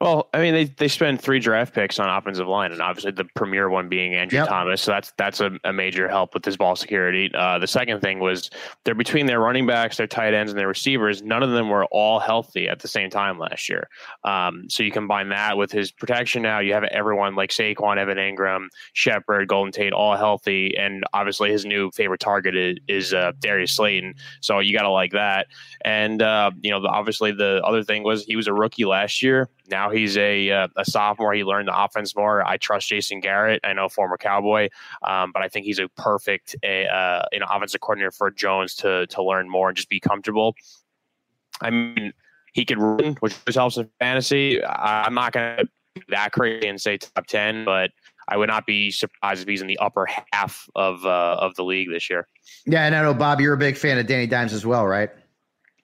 [0.00, 3.24] Well, I mean, they, they spend three draft picks on offensive line, and obviously the
[3.34, 4.48] premier one being Andrew yep.
[4.48, 4.80] Thomas.
[4.80, 7.32] So that's that's a, a, major help with his ball security.
[7.34, 8.48] Uh, the second thing was
[8.84, 11.20] they're between their running backs, their tight ends, and their receivers.
[11.22, 13.88] None of them were all healthy at the same time last year.
[14.22, 16.42] Um, so you combine that with his protection.
[16.42, 21.50] Now you have everyone like Saquon, Evan Engram, Shepard, Golden Tate, all healthy, and obviously
[21.50, 24.14] his new favorite target is, is uh, Darius Slayton.
[24.42, 25.48] So you got to like that.
[25.84, 29.24] And uh, you know, the, obviously the other thing was he was a rookie last
[29.24, 31.32] year now he's a uh, a sophomore.
[31.34, 32.46] He learned the offense more.
[32.46, 33.60] I trust Jason Garrett.
[33.64, 34.68] I know former Cowboy,
[35.02, 39.06] um, but I think he's a perfect a, uh, know offensive coordinator for Jones to
[39.08, 40.54] to learn more and just be comfortable.
[41.60, 42.12] I mean,
[42.52, 44.64] he could run, which helps in fantasy.
[44.64, 45.68] I'm not going to
[46.08, 47.90] that crazy and say top ten, but
[48.28, 51.64] I would not be surprised if he's in the upper half of uh, of the
[51.64, 52.28] league this year.
[52.66, 55.10] Yeah, and I know Bob, you're a big fan of Danny Dimes as well, right?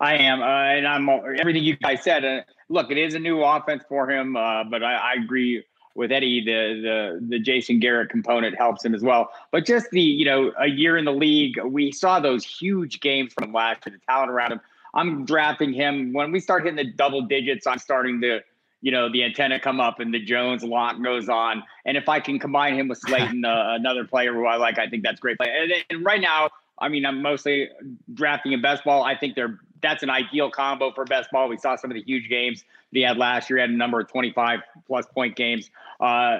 [0.00, 2.24] I am, uh, and I'm everything you guys said.
[2.24, 6.10] Uh, look, it is a new offense for him, uh, but I, I, agree with
[6.10, 6.44] Eddie.
[6.44, 9.30] The the the Jason Garrett component helps him as well.
[9.52, 13.32] But just the you know a year in the league, we saw those huge games
[13.32, 13.96] from last year.
[13.96, 14.60] The talent around him.
[14.94, 17.66] I'm drafting him when we start hitting the double digits.
[17.66, 18.40] I'm starting to
[18.80, 21.62] you know the antenna come up and the Jones lock goes on.
[21.84, 24.88] And if I can combine him with Slayton, uh, another player who I like, I
[24.88, 25.48] think that's great play.
[25.56, 26.50] And, and right now.
[26.76, 27.68] I mean, I'm mostly
[28.14, 29.04] drafting in best ball.
[29.04, 31.48] I think they're that's an ideal combo for best ball.
[31.48, 33.58] We saw some of the huge games that he had last year.
[33.58, 35.70] He had a number of 25 plus point games.
[36.00, 36.38] Uh,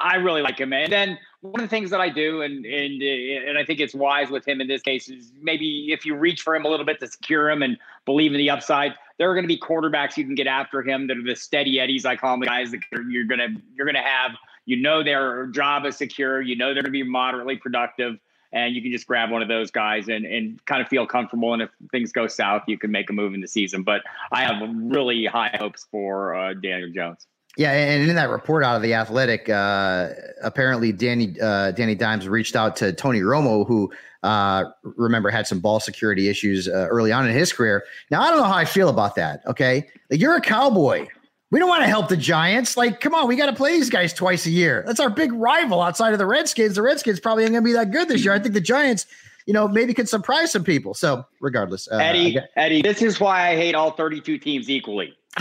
[0.00, 0.72] I really like him.
[0.72, 3.94] And then one of the things that I do, and and and I think it's
[3.94, 6.86] wise with him in this case, is maybe if you reach for him a little
[6.86, 7.76] bit to secure him and
[8.06, 11.06] believe in the upside, there are going to be quarterbacks you can get after him
[11.06, 12.04] that are the steady eddies.
[12.04, 14.32] I call them the guys that you're gonna you're gonna have.
[14.66, 16.40] You know their job is secure.
[16.40, 18.18] You know they're going to be moderately productive
[18.52, 21.52] and you can just grab one of those guys and, and kind of feel comfortable.
[21.52, 23.82] And if things go south, you can make a move in the season.
[23.82, 27.26] But I have really high hopes for uh, Daniel Jones.
[27.56, 30.10] Yeah, and in that report out of the Athletic, uh,
[30.42, 33.90] apparently Danny uh, Danny Dimes reached out to Tony Romo, who
[34.22, 37.84] uh, remember had some ball security issues uh, early on in his career.
[38.10, 39.42] Now I don't know how I feel about that.
[39.46, 41.08] Okay, like you're a cowboy.
[41.50, 42.76] We don't want to help the Giants.
[42.76, 44.84] Like, come on, we got to play these guys twice a year.
[44.86, 46.76] That's our big rival outside of the Redskins.
[46.76, 48.32] The Redskins probably ain't going to be that good this year.
[48.32, 49.06] I think the Giants,
[49.46, 50.94] you know, maybe could surprise some people.
[50.94, 55.16] So, regardless, uh, Eddie, Eddie, this is why I hate all 32 teams equally.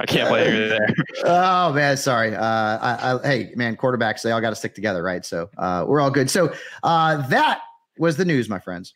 [0.00, 0.94] I can't play you're there.
[1.24, 2.34] oh man, sorry.
[2.34, 5.26] Uh, I, I, hey man, quarterbacks they all got to stick together, right?
[5.26, 6.30] So uh, we're all good.
[6.30, 7.60] So uh, that
[7.98, 8.94] was the news, my friends.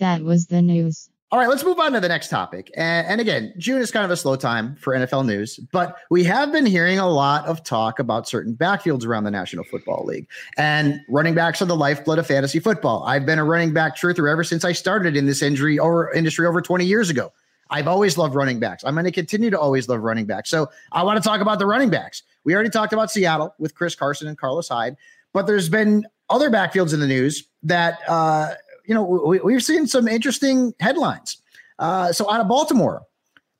[0.00, 1.08] That was the news.
[1.32, 2.70] All right, let's move on to the next topic.
[2.76, 6.22] And, and, again, June is kind of a slow time for NFL news, but we
[6.22, 10.28] have been hearing a lot of talk about certain backfields around the National Football League.
[10.56, 13.02] And running backs are the lifeblood of fantasy football.
[13.02, 16.46] I've been a running back truther ever since I started in this injury or industry
[16.46, 17.32] over 20 years ago.
[17.70, 18.84] I've always loved running backs.
[18.84, 20.48] I'm going to continue to always love running backs.
[20.48, 22.22] So I want to talk about the running backs.
[22.44, 24.96] We already talked about Seattle with Chris Carson and Carlos Hyde,
[25.32, 28.54] but there's been other backfields in the news that uh,
[28.86, 29.02] you know,
[29.42, 31.38] we, have seen some interesting headlines.
[31.78, 33.02] Uh, so out of Baltimore,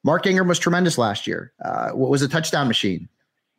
[0.05, 1.53] Mark Ingram was tremendous last year.
[1.65, 3.09] Uh, what was a touchdown machine,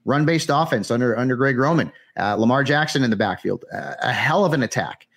[0.06, 1.92] run based offense under under Greg Roman.
[2.18, 5.08] Uh, Lamar Jackson in the backfield, uh, a hell of an attack.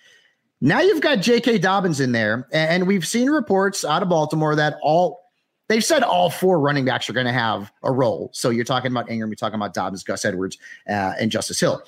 [0.59, 1.57] Now you've got J.K.
[1.57, 5.21] Dobbins in there, and we've seen reports out of Baltimore that all
[5.69, 8.29] they've said all four running backs are going to have a role.
[8.33, 11.81] So you're talking about Ingram, you're talking about Dobbins, Gus Edwards, uh, and Justice Hill.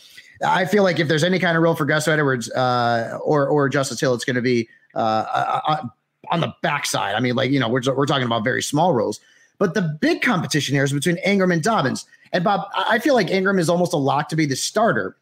[0.45, 3.69] I feel like if there's any kind of role for Gus Edwards uh, or or
[3.69, 5.87] Justice Hill, it's going to be uh, uh, uh,
[6.31, 7.15] on the backside.
[7.15, 9.19] I mean, like you know, we're we're talking about very small roles,
[9.57, 12.05] but the big competition here is between Ingram and Dobbins.
[12.31, 15.15] And Bob, I feel like Ingram is almost a lock to be the starter.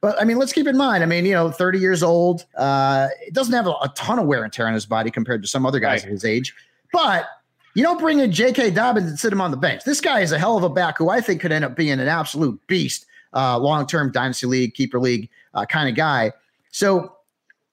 [0.00, 1.02] But I mean, let's keep in mind.
[1.02, 4.26] I mean, you know, 30 years old, uh, it doesn't have a, a, ton of
[4.26, 6.04] wear and tear on his body compared to some other guys right.
[6.04, 6.54] of his age.
[6.92, 7.26] But
[7.74, 8.70] you don't bring in J.K.
[8.70, 9.84] Dobbins and sit him on the bench.
[9.84, 11.98] This guy is a hell of a back who I think could end up being
[11.98, 16.32] an absolute beast uh, long term dynasty league, keeper league uh, kind of guy.
[16.70, 17.14] So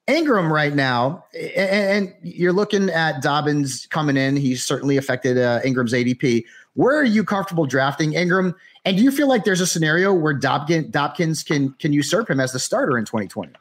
[0.08, 4.36] Ingram right now, and, and, you're looking at Dobbins coming in.
[4.36, 6.44] He's certainly affected uh, Ingram's ADP.
[6.74, 8.56] Where are you comfortable drafting Ingram?
[8.86, 12.40] And do you feel like there's a scenario where Dobkin, Dobkins can can usurp him
[12.40, 13.52] as the starter in 2020?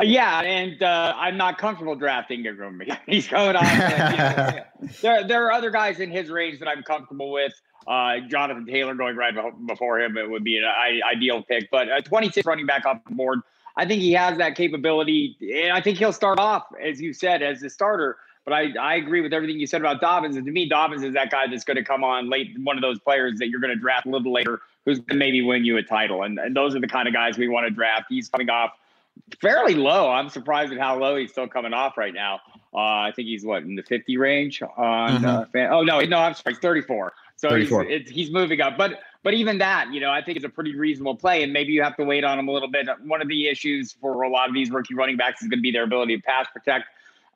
[0.00, 2.82] Uh, yeah, and uh, I'm not comfortable drafting Ingram.
[3.06, 3.64] He's going on.
[3.64, 4.64] yeah.
[5.02, 7.52] There, there are other guys in his range that I'm comfortable with.
[7.86, 9.34] Uh, Jonathan Taylor going right
[9.66, 11.70] before him, it would be an ideal pick.
[11.70, 13.40] But a 26 running back off the board,
[13.76, 17.42] I think he has that capability, and I think he'll start off, as you said,
[17.42, 18.16] as the starter.
[18.44, 20.36] But I, I agree with everything you said about Dobbins.
[20.36, 22.82] And to me, Dobbins is that guy that's going to come on late, one of
[22.82, 25.64] those players that you're going to draft a little later, who's going to maybe win
[25.64, 26.22] you a title.
[26.22, 28.06] And, and those are the kind of guys we want to draft.
[28.10, 28.72] He's coming off
[29.40, 30.10] fairly low.
[30.10, 32.40] I'm surprised at how low he's still coming off right now.
[32.74, 35.10] Uh, I think he's what in the 50 range on.
[35.10, 35.24] Mm-hmm.
[35.24, 37.12] Uh, fan- oh no, no, I'm sorry, 34.
[37.36, 40.50] So he's, he's moving up, but but even that, you know, I think it's a
[40.50, 42.88] pretty reasonable play, and maybe you have to wait on him a little bit.
[43.04, 45.62] One of the issues for a lot of these rookie running backs is going to
[45.62, 46.86] be their ability to pass protect.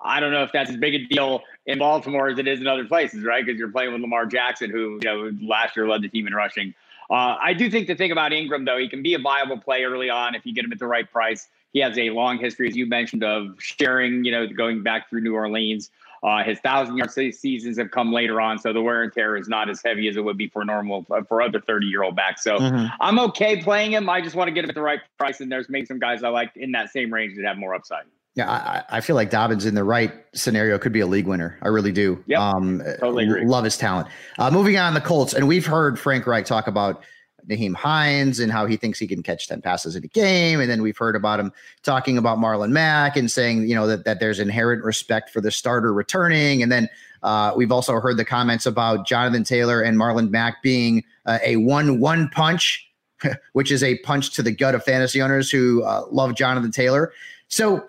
[0.01, 2.67] I don't know if that's as big a deal in Baltimore as it is in
[2.67, 3.45] other places, right?
[3.45, 6.35] Because you're playing with Lamar Jackson, who you know last year led the team in
[6.35, 6.75] rushing.
[7.11, 9.85] Uh, I do think the thing about Ingram, though, he can be a viable play
[9.85, 11.49] early on if you get him at the right price.
[11.73, 15.21] He has a long history, as you mentioned, of sharing, you know, going back through
[15.21, 15.91] New Orleans.
[16.23, 19.49] Uh, his thousand yard seasons have come later on, so the wear and tear is
[19.49, 22.17] not as heavy as it would be for normal uh, for other thirty year old
[22.17, 22.43] backs.
[22.43, 22.87] So mm-hmm.
[23.01, 24.09] I'm okay playing him.
[24.09, 26.25] I just want to get him at the right price, and there's maybe some guys
[26.25, 28.05] I like in that same range that have more upside.
[28.35, 31.59] Yeah, I, I, feel like Dobbins in the right scenario could be a league winner.
[31.61, 32.23] I really do.
[32.27, 33.45] Yeah, um, totally agree.
[33.45, 34.09] Love his talent.
[34.39, 37.03] Uh, moving on, the Colts, and we've heard Frank Reich talk about
[37.47, 40.61] Nyheim Hines and how he thinks he can catch 10 passes in a game.
[40.61, 44.05] And then we've heard about him talking about Marlon Mack and saying, you know, that,
[44.05, 46.63] that there's inherent respect for the starter returning.
[46.63, 46.89] And then
[47.23, 51.57] uh, we've also heard the comments about Jonathan Taylor and Marlon Mack being uh, a
[51.57, 52.91] one one punch,
[53.53, 57.13] which is a punch to the gut of fantasy owners who uh, love Jonathan Taylor.
[57.49, 57.89] So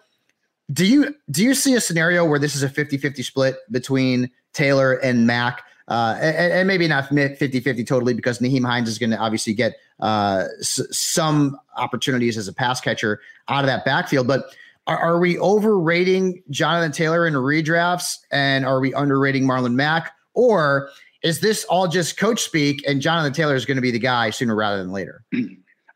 [0.72, 4.94] do you do you see a scenario where this is a 50-50 split between Taylor
[4.94, 5.64] and Mack?
[5.90, 9.56] Uh, and, and, maybe not 50 50 totally because Nyheim Hines is going to obviously
[9.56, 14.28] get uh, s- some opportunities as a pass catcher out of that backfield.
[14.28, 14.46] But
[14.86, 20.12] are, are, we overrating Jonathan Taylor in redrafts and are we underrating Marlon Mack?
[20.36, 20.90] Or
[21.24, 24.30] is this all just coach speak and Jonathan Taylor is going to be the guy
[24.30, 25.24] sooner rather than later?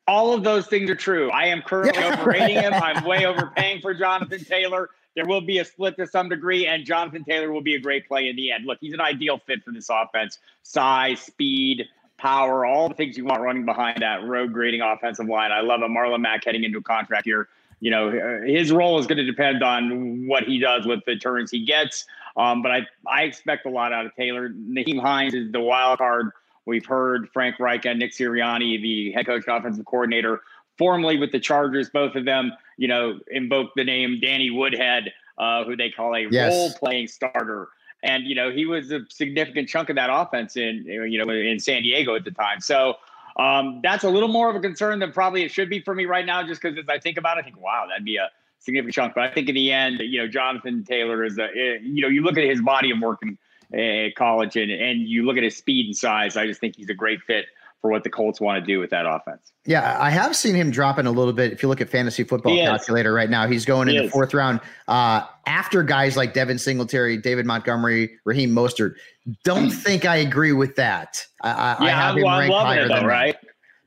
[0.07, 1.29] All of those things are true.
[1.31, 2.73] I am currently overrating him.
[2.73, 4.89] I'm way overpaying for Jonathan Taylor.
[5.15, 8.07] There will be a split to some degree, and Jonathan Taylor will be a great
[8.07, 8.65] play in the end.
[8.65, 10.39] Look, he's an ideal fit for this offense.
[10.63, 15.51] Size, speed, power, all the things you want running behind that road grading offensive line.
[15.51, 17.47] I love a Marlon Mack heading into a contract here.
[17.79, 21.51] You know, his role is going to depend on what he does with the turns
[21.51, 22.05] he gets.
[22.37, 24.49] Um, but I, I expect a lot out of Taylor.
[24.49, 26.31] Nyheim Hines is the wild card.
[26.65, 30.41] We've heard Frank Reich and Nick Sirianni, the head coach and offensive coordinator,
[30.77, 35.63] formerly with the Chargers, both of them, you know, invoke the name Danny Woodhead, uh,
[35.63, 36.51] who they call a yes.
[36.51, 37.69] role playing starter.
[38.03, 41.59] And, you know, he was a significant chunk of that offense in, you know, in
[41.59, 42.59] San Diego at the time.
[42.59, 42.95] So
[43.37, 46.05] um, that's a little more of a concern than probably it should be for me
[46.05, 48.29] right now, just because as I think about it, I think, wow, that'd be a
[48.59, 49.15] significant chunk.
[49.15, 52.09] But I think in the end, you know, Jonathan Taylor is a, eh, you know,
[52.09, 53.37] you look at his body of work in,
[53.71, 56.89] in college and, and you look at his speed and size, I just think he's
[56.89, 57.45] a great fit
[57.83, 59.51] for what the Colts want to do with that offense.
[59.65, 61.51] Yeah, I have seen him dropping a little bit.
[61.51, 64.07] If you look at fantasy football calculator right now, he's going he in is.
[64.07, 68.95] the fourth round uh, after guys like Devin Singletary, David Montgomery, Raheem Mostert.
[69.43, 71.27] Don't think I agree with that.
[71.41, 73.35] I, I, yeah, I have him well, ranked higher it, though, than right.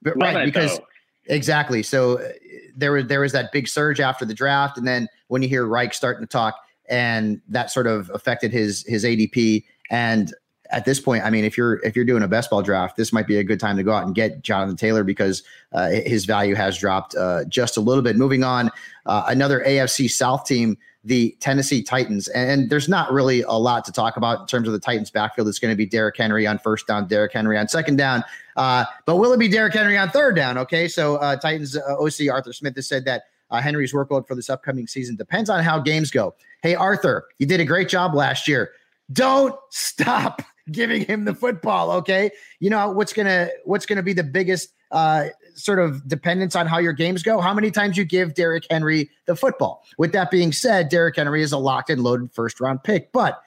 [0.02, 0.78] But, right, because
[1.24, 1.82] exactly.
[1.82, 2.32] So uh,
[2.76, 5.64] there was there was that big surge after the draft, and then when you hear
[5.64, 6.54] Reich starting to talk,
[6.90, 9.64] and that sort of affected his his ADP.
[9.90, 10.34] And
[10.70, 13.12] at this point, I mean, if you're if you're doing a best ball draft, this
[13.12, 16.24] might be a good time to go out and get Jonathan Taylor because uh, his
[16.24, 18.16] value has dropped uh, just a little bit.
[18.16, 18.70] Moving on,
[19.06, 23.92] uh, another AFC South team, the Tennessee Titans, and there's not really a lot to
[23.92, 25.48] talk about in terms of the Titans' backfield.
[25.48, 28.24] It's going to be Derrick Henry on first down, Derrick Henry on second down,
[28.56, 30.58] uh, but will it be Derrick Henry on third down?
[30.58, 33.24] Okay, so uh, Titans uh, OC Arthur Smith has said that.
[33.48, 36.34] Henry's workload for this upcoming season depends on how games go.
[36.62, 38.72] Hey, Arthur, you did a great job last year.
[39.12, 41.90] Don't stop giving him the football.
[41.92, 46.66] Okay, you know what's gonna what's gonna be the biggest uh, sort of dependence on
[46.66, 47.40] how your games go.
[47.40, 49.84] How many times you give Derrick Henry the football?
[49.98, 53.12] With that being said, Derrick Henry is a locked and loaded first round pick.
[53.12, 53.40] But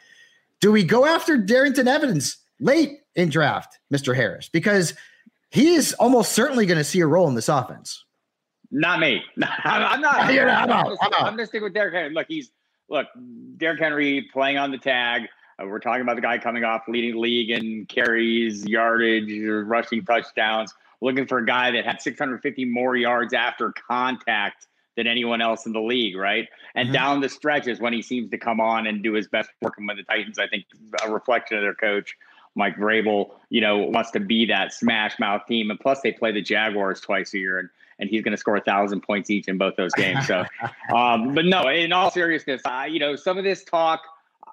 [0.59, 4.49] do we go after Darrynton Evans late in draft, Mister Harris?
[4.49, 4.93] Because
[5.51, 8.05] he is almost certainly going to see a role in this offense.
[8.71, 9.23] Not me.
[9.41, 9.51] I'm not.
[9.65, 12.13] I'm, not, I'm, I'm, I'm, I'm going to stick with Derrick Henry.
[12.13, 12.51] Look, he's
[12.89, 13.07] look
[13.57, 15.27] Derrick Henry playing on the tag
[15.59, 19.31] uh, we're talking about the guy coming off leading the league in carries, yardage,
[19.65, 20.73] rushing touchdowns.
[21.01, 24.67] Looking for a guy that had 650 more yards after contact
[24.97, 26.47] than anyone else in the league, right?
[26.75, 26.93] And mm-hmm.
[26.93, 29.95] down the stretches when he seems to come on and do his best working with
[29.95, 30.65] the Titans, I think
[31.01, 32.17] a reflection of their coach,
[32.55, 35.71] Mike Vrabel, you know, wants to be that smash mouth team.
[35.71, 37.69] And plus, they play the Jaguars twice a year, and
[37.99, 40.25] and he's going to score a thousand points each in both those games.
[40.25, 40.45] So,
[40.95, 44.01] um, but no, in all seriousness, I, you know, some of this talk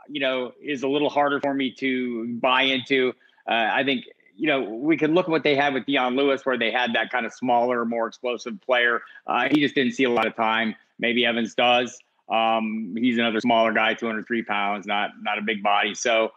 [0.08, 3.12] you know, is a little harder for me to buy into.
[3.48, 4.04] Uh, I think
[4.36, 6.94] you know, we can look at what they had with Dion Lewis, where they had
[6.94, 9.00] that kind of smaller, more explosive player.
[9.26, 10.74] Uh, he just didn't see a lot of time.
[10.98, 11.98] Maybe Evans does.
[12.28, 15.94] Um, he's another smaller guy, 203 pounds, not not a big body.
[15.94, 16.32] So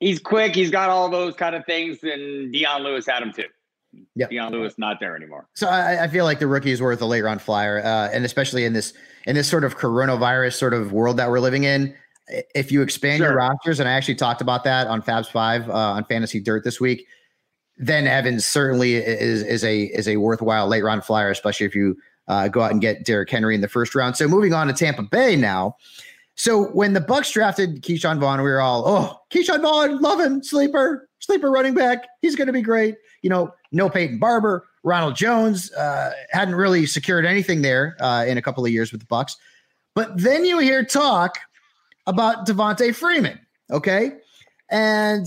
[0.00, 0.54] he's quick.
[0.54, 3.48] He's got all those kind of things, and Dion Lewis had him too.
[4.14, 5.48] Yeah, Dion Lewis not there anymore.
[5.54, 8.24] So I, I, feel like the rookie is worth a late round flyer, uh, and
[8.24, 8.94] especially in this
[9.26, 11.94] in this sort of coronavirus sort of world that we're living in
[12.28, 13.28] if you expand sure.
[13.28, 16.64] your rosters, and I actually talked about that on Fabs Five uh, on Fantasy Dirt
[16.64, 17.06] this week,
[17.78, 21.96] then Evans certainly is is a is a worthwhile late round flyer, especially if you
[22.28, 24.16] uh, go out and get Derrick Henry in the first round.
[24.16, 25.76] So moving on to Tampa Bay now.
[26.34, 30.42] So when the Bucs drafted Ke'Shawn Vaughn, we were all, oh, Ke'Shawn Vaughn, love him,
[30.42, 32.06] sleeper, sleeper running back.
[32.22, 32.96] He's going to be great.
[33.20, 38.38] You know, no Peyton Barber, Ronald Jones uh, hadn't really secured anything there uh, in
[38.38, 39.36] a couple of years with the Bucs.
[39.94, 41.38] But then you hear talk
[42.06, 43.38] about Devonta Freeman.
[43.70, 44.12] Okay.
[44.70, 45.26] And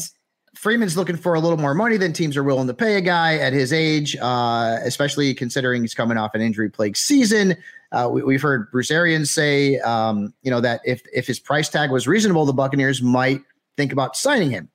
[0.56, 3.38] Freeman's looking for a little more money than teams are willing to pay a guy
[3.38, 7.56] at his age, uh, especially considering he's coming off an injury plagued season.
[7.92, 11.70] Uh, we, have heard Bruce Arians say, um, you know, that if if his price
[11.70, 13.42] tag was reasonable, the Buccaneers might
[13.78, 14.70] think about signing him.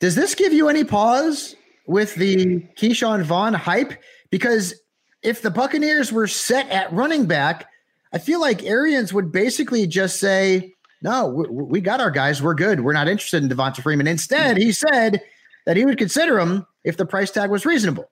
[0.00, 1.54] Does this give you any pause
[1.86, 3.92] with the Ke'Shawn Vaughn hype?
[4.30, 4.74] Because
[5.22, 7.68] if the Buccaneers were set at running back,
[8.12, 10.74] I feel like Arians would basically just say,
[11.06, 12.42] no, we, we got our guys.
[12.42, 12.80] We're good.
[12.80, 14.08] We're not interested in Devonta Freeman.
[14.08, 15.22] Instead, he said
[15.64, 18.10] that he would consider him if the price tag was reasonable.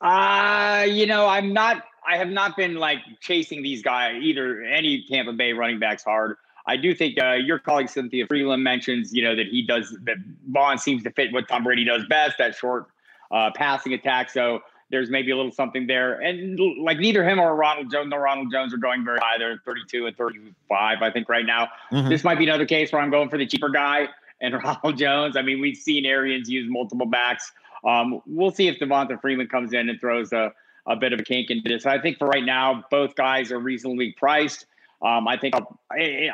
[0.00, 5.04] Uh, you know, I'm not, I have not been like chasing these guys, either any
[5.10, 6.36] Tampa Bay running backs hard.
[6.68, 10.18] I do think uh, your colleague Cynthia Frelund mentions, you know, that he does that
[10.48, 12.86] Vaughn seems to fit what Tom Brady does best, that short
[13.32, 14.30] uh, passing attack.
[14.30, 14.60] So
[14.90, 16.20] there's maybe a little something there.
[16.20, 19.38] And like neither him or Ronald Jones, no Ronald Jones are going very high.
[19.38, 21.68] They're 32 and 35, I think, right now.
[21.90, 22.08] Mm-hmm.
[22.08, 24.08] This might be another case where I'm going for the cheaper guy
[24.40, 25.36] and Ronald Jones.
[25.36, 27.52] I mean, we've seen Arians use multiple backs.
[27.84, 30.52] Um, we'll see if Devonta Freeman comes in and throws a,
[30.86, 31.86] a bit of a kink into this.
[31.86, 34.66] I think for right now, both guys are reasonably priced.
[35.02, 35.78] Um, I think I'll,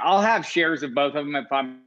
[0.02, 1.80] I'll have shares of both of them if I'm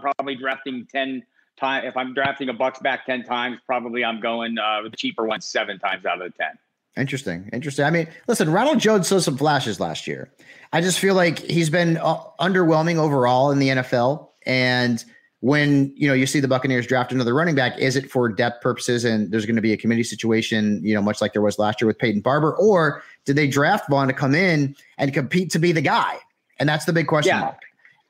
[0.00, 1.22] probably drafting 10
[1.60, 5.26] time, if I'm drafting a Bucs back ten times, probably I'm going uh, the cheaper
[5.26, 6.58] one seven times out of the ten.
[6.96, 7.48] Interesting.
[7.52, 7.84] Interesting.
[7.84, 10.30] I mean, listen, Ronald Jones saw some flashes last year.
[10.72, 14.28] I just feel like he's been uh, underwhelming overall in the NFL.
[14.44, 15.04] And
[15.40, 18.60] when you know you see the Buccaneers draft another running back, is it for depth
[18.60, 21.58] purposes and there's going to be a committee situation, you know, much like there was
[21.58, 25.50] last year with Peyton Barber, or did they draft Vaughn to come in and compete
[25.52, 26.18] to be the guy?
[26.58, 27.40] And that's the big question yeah.
[27.40, 27.60] mark.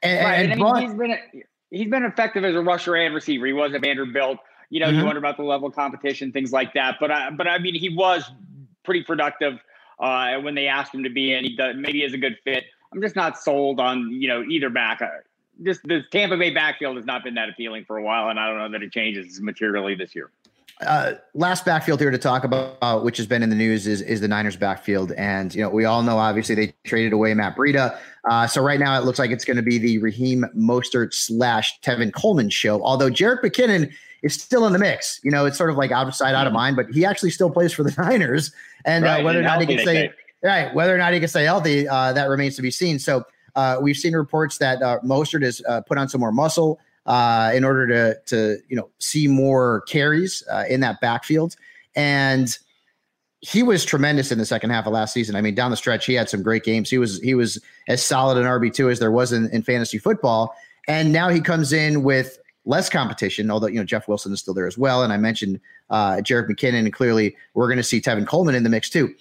[0.03, 0.34] And, right.
[0.40, 1.16] and, and Vaughn, he's been
[1.70, 3.46] he's been effective as a rusher and receiver.
[3.46, 4.38] He was at Vanderbilt.
[4.68, 4.98] You know, mm-hmm.
[4.98, 6.96] you wonder about the level of competition, things like that.
[7.00, 8.30] But I, but I mean, he was
[8.84, 9.58] pretty productive
[9.98, 11.44] uh, when they asked him to be in.
[11.44, 12.64] He does, maybe is a good fit.
[12.92, 15.02] I'm just not sold on you know either back.
[15.02, 15.08] Uh,
[15.62, 18.48] just the Tampa Bay backfield has not been that appealing for a while, and I
[18.48, 20.30] don't know that it changes materially this year.
[20.87, 24.20] Uh, last backfield here to talk about, which has been in the news, is is
[24.20, 27.99] the Niners backfield, and you know we all know obviously they traded away Matt Breida,
[28.31, 31.78] uh, so right now it looks like it's going to be the Raheem Mostert slash
[31.81, 32.83] Tevin Coleman show.
[32.83, 36.09] Although Jerick McKinnon is still in the mix, you know it's sort of like out
[36.09, 38.51] of sight, out of mind, but he actually still plays for the Niners,
[38.87, 40.11] and uh, right, uh, whether or not he can stay
[40.43, 42.99] right, whether or not he can stay healthy, uh, that remains to be seen.
[42.99, 43.24] So
[43.55, 47.50] uh, we've seen reports that uh, Mostert has uh, put on some more muscle uh,
[47.52, 51.56] in order to to you know see more carries uh, in that backfield,
[51.96, 52.56] and
[53.40, 55.34] he was tremendous in the second half of last season.
[55.34, 56.88] I mean, down the stretch, he had some great games.
[56.88, 59.98] He was he was as solid an RB two as there was in, in fantasy
[59.98, 60.54] football,
[60.86, 63.50] and now he comes in with less competition.
[63.50, 65.58] Although you know Jeff Wilson is still there as well, and I mentioned
[65.90, 69.12] uh, Jerick McKinnon, and clearly we're going to see Tevin Coleman in the mix too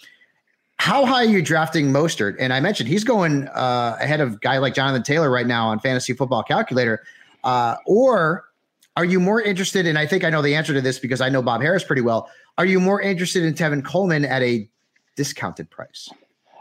[0.79, 2.37] how high are you drafting Mostert?
[2.39, 5.79] And I mentioned he's going uh, ahead of guy like Jonathan Taylor right now on
[5.79, 7.03] Fantasy Football Calculator.
[7.43, 8.45] Uh, or
[8.95, 9.97] are you more interested in?
[9.97, 12.29] I think I know the answer to this because I know Bob Harris pretty well.
[12.57, 14.69] Are you more interested in Tevin Coleman at a
[15.15, 16.09] discounted price?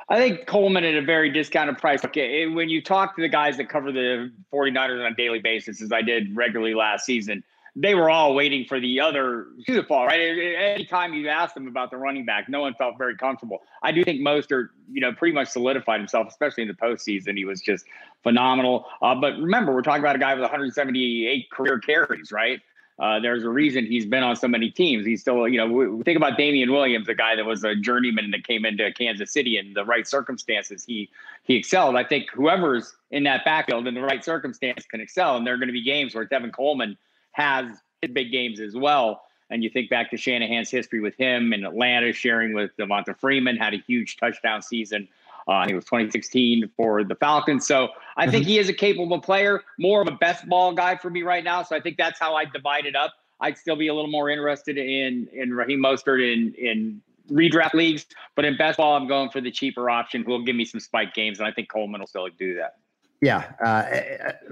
[0.08, 2.04] I think Coleman at a very discounted price.
[2.04, 5.82] Okay, when you talk to the guys that cover the 49ers on a daily basis,
[5.82, 7.44] as I did regularly last season,
[7.80, 10.18] they were all waiting for the other shoe to fall, right?
[10.18, 13.62] Anytime you asked them about the running back, no one felt very comfortable.
[13.82, 17.36] I do think Mostert, you know, pretty much solidified himself, especially in the postseason.
[17.36, 17.84] He was just
[18.24, 18.86] phenomenal.
[19.00, 22.60] Uh, but remember, we're talking about a guy with 178 career carries, right?
[22.98, 25.06] Uh, there's a reason he's been on so many teams.
[25.06, 28.44] He's still, you know, think about Damien Williams, a guy that was a journeyman that
[28.44, 30.84] came into Kansas City in the right circumstances.
[30.84, 31.08] He
[31.44, 31.94] he excelled.
[31.94, 35.36] I think whoever's in that backfield in the right circumstance can excel.
[35.36, 36.98] And there are going to be games where Tevin Coleman
[37.38, 37.78] has
[38.12, 39.22] big games as well.
[39.50, 43.56] And you think back to Shanahan's history with him in Atlanta, sharing with Devonta Freeman,
[43.56, 45.08] had a huge touchdown season.
[45.46, 47.66] Uh, it was 2016 for the Falcons.
[47.66, 48.32] So I mm-hmm.
[48.32, 51.42] think he is a capable player, more of a best ball guy for me right
[51.42, 51.62] now.
[51.62, 53.14] So I think that's how I divide it up.
[53.40, 58.06] I'd still be a little more interested in in Raheem Mostert in in redraft leagues,
[58.34, 60.80] but in best ball, I'm going for the cheaper option who will give me some
[60.80, 62.78] spike games, and I think Coleman will still do that.
[63.20, 63.82] Yeah, uh,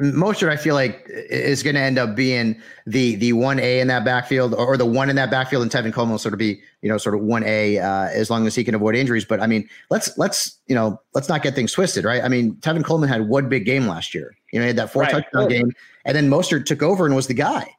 [0.01, 3.87] Mostert I feel like is going to end up being the the one A in
[3.87, 6.61] that backfield, or the one in that backfield, and Tevin Coleman will sort of be
[6.83, 9.25] you know sort of one A uh, as long as he can avoid injuries.
[9.25, 12.25] But I mean, let's let's you know let's not get things twisted, right?
[12.25, 14.37] I mean, Tevin Coleman had one big game last year.
[14.53, 15.12] You know, he had that four right.
[15.12, 15.71] touchdown game,
[16.05, 17.73] and then Mostert took over and was the guy.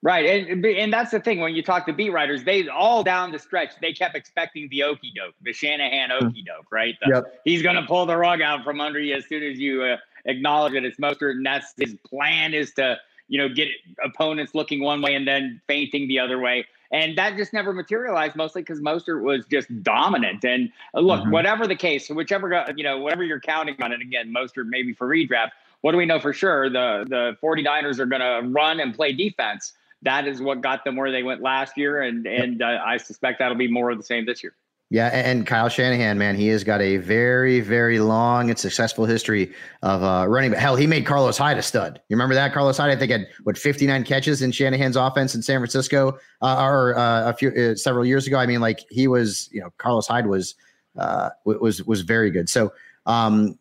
[0.00, 3.32] Right, and and that's the thing when you talk to beat writers, they all down
[3.32, 6.26] the stretch they kept expecting the okey doke, the Shanahan hmm.
[6.26, 6.94] okey doke, right?
[7.02, 7.40] The, yep.
[7.44, 9.96] He's going to pull the rug out from under you as soon as you uh,
[10.28, 13.68] acknowledge that it's Mostert, and that's his plan is to you know get
[14.04, 16.66] opponents looking one way and then feinting the other way.
[16.90, 20.44] And that just never materialized, mostly because Mostert was just dominant.
[20.44, 21.32] And uh, look, mm-hmm.
[21.32, 25.08] whatever the case, whichever you know, whatever you're counting on, it again, Mostert maybe for
[25.08, 25.50] redraft.
[25.82, 26.70] What do we know for sure?
[26.70, 29.72] The the 49ers are going to run and play defense.
[30.02, 33.40] That is what got them where they went last year, and and uh, I suspect
[33.40, 34.54] that'll be more of the same this year.
[34.90, 39.52] Yeah, and Kyle Shanahan, man, he has got a very, very long and successful history
[39.82, 40.50] of uh, running.
[40.50, 42.00] But hell, he made Carlos Hyde a stud.
[42.08, 42.90] You remember that Carlos Hyde?
[42.90, 47.28] I think had what 59 catches in Shanahan's offense in San Francisco, uh, or uh,
[47.28, 48.38] a few uh, several years ago.
[48.38, 50.54] I mean, like he was, you know, Carlos Hyde was
[50.96, 52.48] uh, was was very good.
[52.48, 52.72] So
[53.04, 53.58] um,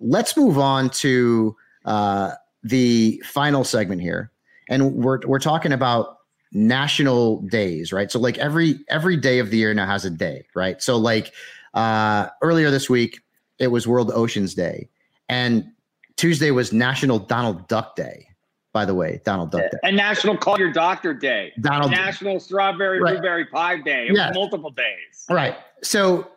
[0.00, 2.30] let's move on to uh,
[2.62, 4.30] the final segment here,
[4.68, 6.17] and we're we're talking about
[6.52, 8.10] national days, right?
[8.10, 10.82] So like every every day of the year now has a day, right?
[10.82, 11.32] So like
[11.74, 13.20] uh earlier this week
[13.58, 14.88] it was World Oceans Day
[15.28, 15.70] and
[16.16, 18.26] Tuesday was National Donald Duck Day.
[18.72, 19.78] By the way, Donald Duck Day.
[19.82, 21.52] And National Call Your Doctor Day.
[21.60, 23.12] Donald National Strawberry right.
[23.12, 24.08] Blueberry Pie Day.
[24.08, 24.30] It yeah.
[24.34, 25.24] multiple days.
[25.30, 25.56] Right.
[25.82, 26.30] So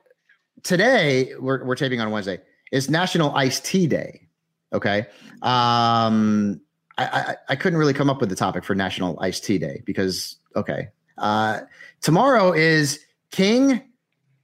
[0.64, 2.39] today we're we're taping on Wednesday.
[2.72, 4.28] Is National Iced Tea Day.
[4.74, 5.07] Okay.
[5.41, 6.62] Um
[7.03, 10.37] I, I, couldn't really come up with the topic for National Iced Tea Day because
[10.55, 10.89] okay.
[11.17, 11.61] Uh,
[12.01, 12.99] tomorrow is
[13.31, 13.81] King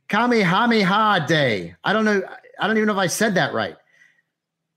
[0.08, 1.76] Kamehameha Day.
[1.84, 2.22] I don't know.
[2.60, 3.76] I don't even know if I said that right.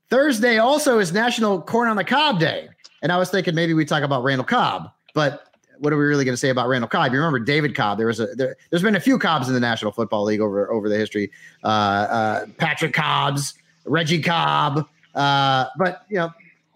[0.09, 2.69] Thursday also is National Corn on the Cob Day.
[3.01, 5.47] And I was thinking maybe we talk about Randall Cobb, but
[5.79, 7.11] what are we really going to say about Randall Cobb?
[7.11, 7.97] You remember David Cobb?
[7.97, 10.71] There was a there, has been a few Cobbs in the National Football League over
[10.71, 11.31] over the history.
[11.63, 13.55] Uh, uh, Patrick Cobbs,
[13.85, 16.31] Reggie Cobb, uh, but you know,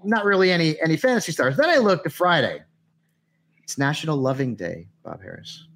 [0.05, 1.57] not really any any fantasy stars.
[1.57, 2.61] Then I looked at Friday.
[3.63, 5.67] It's National Loving Day, Bob Harris.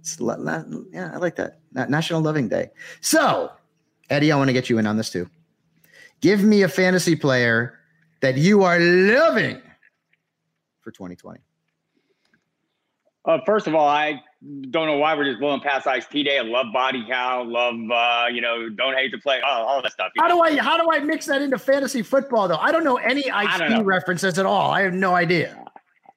[0.00, 1.60] It's not, yeah, I like that.
[1.74, 2.70] National Loving Day.
[3.02, 3.52] So,
[4.08, 5.28] Eddie, I want to get you in on this too.
[6.22, 7.78] Give me a fantasy player
[8.20, 9.60] that you are loving
[10.80, 11.40] for 2020.
[13.26, 16.38] Uh, first of all, I don't know why we're just blowing past Ice T Day.
[16.38, 19.92] I love Body Count, love uh, you know, don't hate to play, all, all that
[19.92, 20.12] stuff.
[20.18, 22.56] How do I how do I mix that into fantasy football though?
[22.56, 24.70] I don't know any Ice T references at all.
[24.70, 25.56] I have no idea.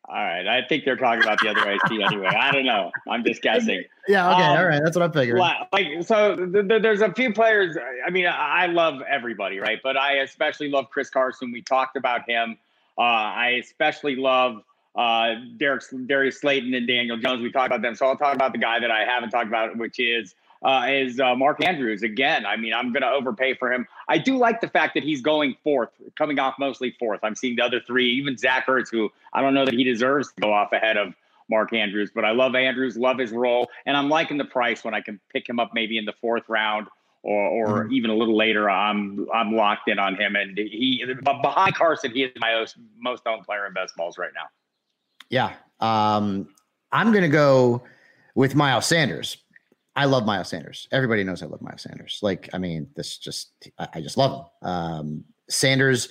[0.07, 2.27] All right, I think they're talking about the other Ice T anyway.
[2.27, 2.91] I don't know.
[3.09, 3.83] I'm just guessing.
[4.07, 4.31] Yeah.
[4.33, 4.43] Okay.
[4.43, 4.81] Um, all right.
[4.83, 5.41] That's what I'm figuring.
[5.41, 7.77] Like so, th- th- there's a few players.
[8.05, 9.79] I mean, I love everybody, right?
[9.83, 11.51] But I especially love Chris Carson.
[11.51, 12.57] We talked about him.
[12.97, 14.61] Uh, I especially love
[14.95, 17.41] uh, Derek, Darius Slayton and Daniel Jones.
[17.41, 19.77] We talked about them, so I'll talk about the guy that I haven't talked about,
[19.77, 22.03] which is uh, is uh, Mark Andrews.
[22.03, 23.85] Again, I mean, I'm going to overpay for him.
[24.07, 27.19] I do like the fact that he's going fourth, coming off mostly fourth.
[27.23, 30.31] I'm seeing the other three, even Zach Ertz, who I don't know that he deserves
[30.33, 31.13] to go off ahead of
[31.49, 34.93] Mark Andrews, but I love Andrews, love his role, and I'm liking the price when
[34.93, 36.87] I can pick him up maybe in the fourth round
[37.23, 37.93] or, or mm-hmm.
[37.93, 38.69] even a little later.
[38.69, 43.23] I'm I'm locked in on him, and he behind Carson, he is my most, most
[43.25, 44.47] owned player in best balls right now.
[45.33, 45.53] Yeah.
[45.79, 46.47] Um,
[46.91, 47.81] I'm going to go
[48.35, 49.37] with Miles Sanders.
[49.95, 50.87] I love Miles Sanders.
[50.91, 52.19] Everybody knows I love Miles Sanders.
[52.21, 54.69] Like, I mean, this just, I just love him.
[54.69, 56.09] Um, Sanders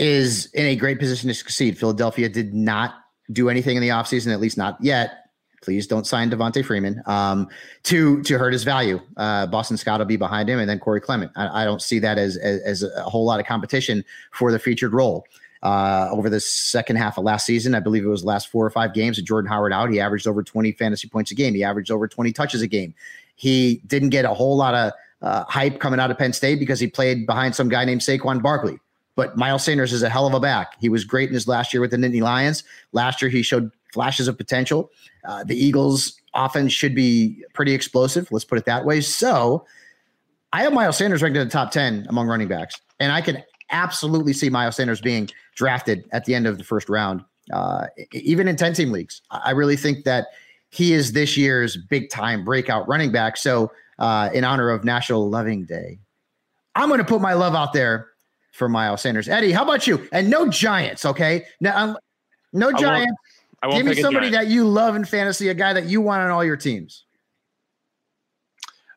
[0.00, 1.78] is in a great position to succeed.
[1.78, 2.94] Philadelphia did not
[3.30, 5.26] do anything in the offseason, at least not yet.
[5.62, 7.48] Please don't sign Devonta Freeman um,
[7.84, 9.00] to to hurt his value.
[9.16, 11.32] Uh, Boston Scott will be behind him, and then Corey Clement.
[11.36, 14.58] I, I don't see that as, as, as a whole lot of competition for the
[14.58, 15.24] featured role
[15.64, 17.74] uh, over the second half of last season.
[17.74, 19.90] I believe it was last four or five games with Jordan Howard out.
[19.90, 21.54] He averaged over 20 fantasy points a game.
[21.54, 22.94] He averaged over 20 touches a game.
[23.34, 24.92] He didn't get a whole lot of
[25.22, 28.42] uh, hype coming out of Penn State because he played behind some guy named Saquon
[28.42, 28.78] Barkley.
[29.16, 30.74] But Miles Sanders is a hell of a back.
[30.80, 32.62] He was great in his last year with the Nittany Lions.
[32.92, 34.90] Last year, he showed flashes of potential.
[35.24, 38.30] Uh, the Eagles' offense should be pretty explosive.
[38.30, 39.00] Let's put it that way.
[39.00, 39.64] So
[40.52, 42.80] I have Miles Sanders ranked in the top 10 among running backs.
[43.00, 43.42] And I can
[43.74, 47.22] absolutely see Miles Sanders being drafted at the end of the first round,
[47.52, 49.20] uh, even in 10 team leagues.
[49.30, 50.28] I really think that
[50.70, 53.36] he is this year's big time breakout running back.
[53.36, 55.98] So, uh, in honor of National Loving Day,
[56.74, 58.08] I'm going to put my love out there
[58.52, 59.28] for Miles Sanders.
[59.28, 60.08] Eddie, how about you?
[60.12, 61.44] And no Giants, okay?
[61.60, 61.98] Now, um,
[62.52, 63.12] no Giants.
[63.62, 65.84] I won't, I won't Give me somebody that you love in fantasy, a guy that
[65.86, 67.03] you want on all your teams.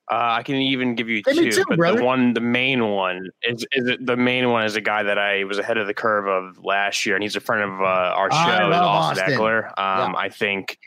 [0.10, 1.98] Uh, I can even give you two, too, but brother.
[1.98, 5.44] the one, the main one is is the main one is a guy that I
[5.44, 7.84] was ahead of the curve of last year, and he's a friend of uh,
[8.16, 9.66] our show, Austin, Austin Ekeler.
[9.78, 10.14] Um, yeah.
[10.16, 10.80] I think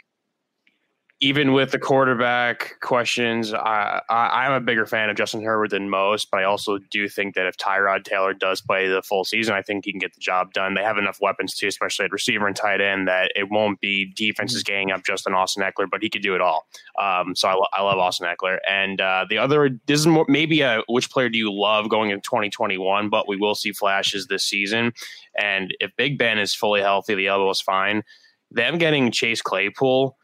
[1.22, 5.90] even with the quarterback questions, I, I, am a bigger fan of Justin Herbert than
[5.90, 9.54] most, but I also do think that if Tyrod Taylor does play the full season,
[9.54, 10.72] I think he can get the job done.
[10.72, 14.10] They have enough weapons too, especially at receiver and tight end, that it won't be
[14.16, 14.72] defenses mm-hmm.
[14.72, 16.66] ganging up just on Austin Ekeler, but he could do it all.
[16.98, 18.56] Um, so I, lo- I, love Austin Ekeler.
[18.66, 22.08] And uh, the other, this is more, maybe a which player do you love going
[22.08, 24.92] in 2021, but we will see flashes this season.
[25.38, 28.04] And if Big Ben is fully healthy, the elbow is fine.
[28.50, 30.16] Them getting Chase Claypool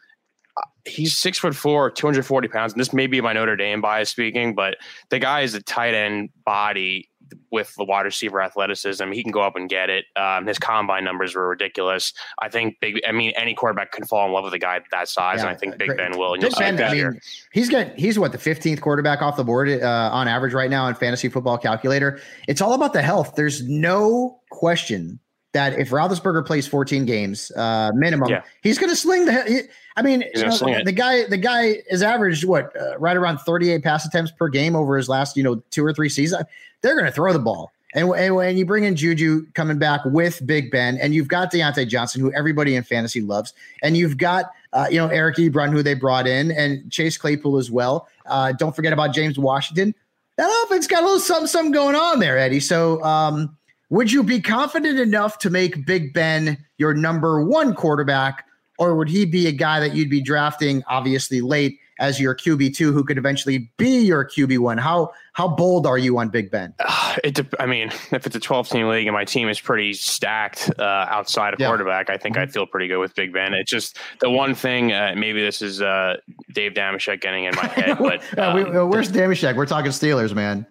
[0.85, 2.73] he's six foot four, 240 pounds.
[2.73, 4.77] And this may be my Notre Dame bias speaking, but
[5.11, 7.11] the guy is a tight end body
[7.51, 9.11] with the wide receiver athleticism.
[9.11, 10.05] He can go up and get it.
[10.15, 12.13] Um, his combine numbers were ridiculous.
[12.41, 15.09] I think big, I mean, any quarterback can fall in love with a guy that
[15.09, 15.39] size.
[15.39, 15.99] Yeah, and I think Big great.
[15.99, 16.35] Ben will.
[16.35, 17.21] And Big Ben, I mean,
[17.53, 20.87] he's got, he's what the 15th quarterback off the board uh, on average right now
[20.87, 22.21] in fantasy football calculator.
[22.49, 23.35] It's all about the health.
[23.35, 25.19] There's no question
[25.57, 28.43] that if Roethlisberger plays 14 games uh, minimum, yeah.
[28.63, 29.43] he's going to sling the.
[29.45, 29.61] He,
[29.97, 33.83] I mean, you know, the guy the guy is averaged what uh, right around 38
[33.83, 36.45] pass attempts per game over his last you know two or three seasons.
[36.83, 37.73] They're going to throw the ball.
[37.95, 41.51] And, and when you bring in Juju coming back with Big Ben, and you've got
[41.51, 45.73] Diontae Johnson, who everybody in fantasy loves, and you've got uh, you know Eric Ebron,
[45.73, 48.09] who they brought in, and Chase Claypool as well.
[48.27, 49.95] Uh, don't forget about James Washington.
[50.37, 52.61] That offense got a little something, something going on there, Eddie.
[52.61, 53.57] So um,
[53.91, 58.45] would you be confident enough to make Big Ben your number one quarterback,
[58.79, 62.75] or would he be a guy that you'd be drafting obviously late as your QB
[62.75, 64.79] two, who could eventually be your QB one?
[64.79, 66.75] How how bold are you on Big Ben?
[66.79, 69.93] Uh, it, I mean, if it's a twelve team league and my team is pretty
[69.95, 71.69] stacked uh, outside of yeah.
[71.69, 72.37] quarterback, I think.
[72.37, 73.55] I'd feel pretty good with Big Ben.
[73.55, 74.93] It's just the one thing.
[74.93, 76.17] Uh, maybe this is uh,
[76.53, 79.57] Dave Dameshek getting in my head, but um, we, where's Dameshek?
[79.57, 80.67] We're talking Steelers, man.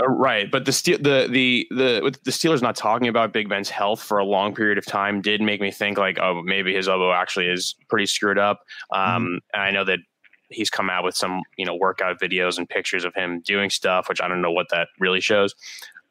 [0.00, 3.70] Uh, right, but the Steel, the the the the Steelers not talking about Big Ben's
[3.70, 6.88] health for a long period of time did make me think like, oh, maybe his
[6.88, 8.62] elbow actually is pretty screwed up.
[8.92, 9.60] Um, mm-hmm.
[9.60, 10.00] I know that
[10.48, 14.08] he's come out with some you know workout videos and pictures of him doing stuff,
[14.08, 15.54] which I don't know what that really shows.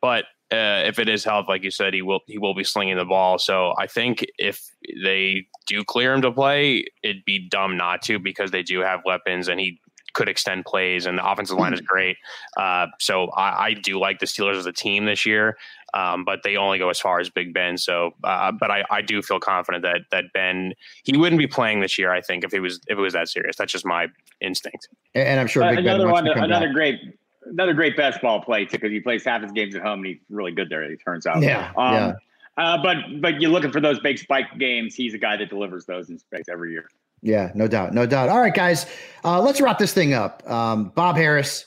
[0.01, 2.97] But uh, if it is health, like you said, he will he will be slinging
[2.97, 3.38] the ball.
[3.38, 4.69] So I think if
[5.03, 9.01] they do clear him to play, it'd be dumb not to because they do have
[9.03, 9.81] weapons and he
[10.14, 12.18] could extend plays and the offensive line is great.
[12.57, 15.57] Uh, so I, I, do like the Steelers as a team this year,
[15.93, 17.78] um, but they only go as far as Big Ben.
[17.78, 21.82] So, uh, but I, I do feel confident that that Ben he wouldn't be playing
[21.82, 22.11] this year.
[22.11, 24.07] I think if it was if it was that serious, that's just my
[24.41, 24.88] instinct.
[25.16, 26.74] And I'm sure uh, another one, another back.
[26.74, 26.99] great
[27.45, 30.07] another great best ball play too, because he plays half his games at home and
[30.07, 30.84] he's really good there.
[30.84, 31.41] It turns out.
[31.41, 31.72] Yeah.
[31.78, 32.14] Um, yeah.
[32.55, 34.95] Uh, but but you're looking for those big spike games.
[34.95, 36.88] He's a guy that delivers those in spikes every year.
[37.24, 38.28] Yeah, no doubt, no doubt.
[38.28, 38.86] All right, guys,
[39.24, 40.47] uh, let's wrap this thing up.
[40.49, 41.65] Um, Bob Harris,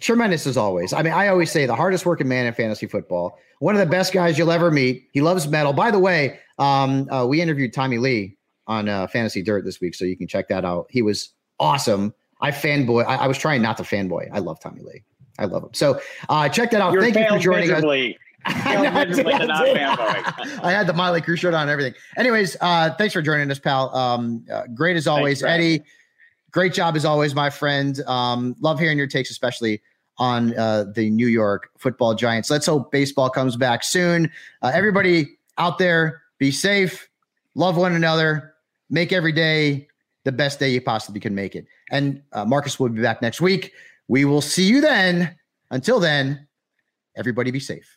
[0.00, 0.92] tremendous as always.
[0.92, 3.36] I mean, I always say the hardest working man in fantasy football.
[3.58, 5.08] One of the best guys you'll ever meet.
[5.12, 5.72] He loves metal.
[5.72, 8.38] By the way, um, uh, we interviewed Tommy Lee
[8.68, 10.86] on uh, Fantasy Dirt this week, so you can check that out.
[10.88, 12.14] He was awesome.
[12.40, 13.04] I fanboy.
[13.04, 14.28] I, I was trying not to fanboy.
[14.32, 15.02] I love Tommy Lee.
[15.36, 15.70] I love him.
[15.72, 16.92] So uh, check that out.
[16.92, 17.82] You're Thank you for joining us.
[18.44, 18.76] I,
[20.62, 21.94] I had the Mötley Crüe shirt on and everything.
[22.16, 23.94] Anyways, uh, thanks for joining us, pal.
[23.94, 25.84] Um, uh, great as always, thanks, Eddie.
[26.50, 28.00] Great job as always, my friend.
[28.06, 29.80] Um, love hearing your takes, especially
[30.18, 32.50] on uh, the New York Football Giants.
[32.50, 34.30] Let's hope baseball comes back soon.
[34.60, 37.08] Uh, everybody out there, be safe,
[37.54, 38.54] love one another,
[38.90, 39.88] make every day
[40.24, 41.66] the best day you possibly can make it.
[41.90, 43.72] And uh, Marcus will be back next week.
[44.08, 45.36] We will see you then.
[45.70, 46.46] Until then,
[47.16, 47.96] everybody be safe.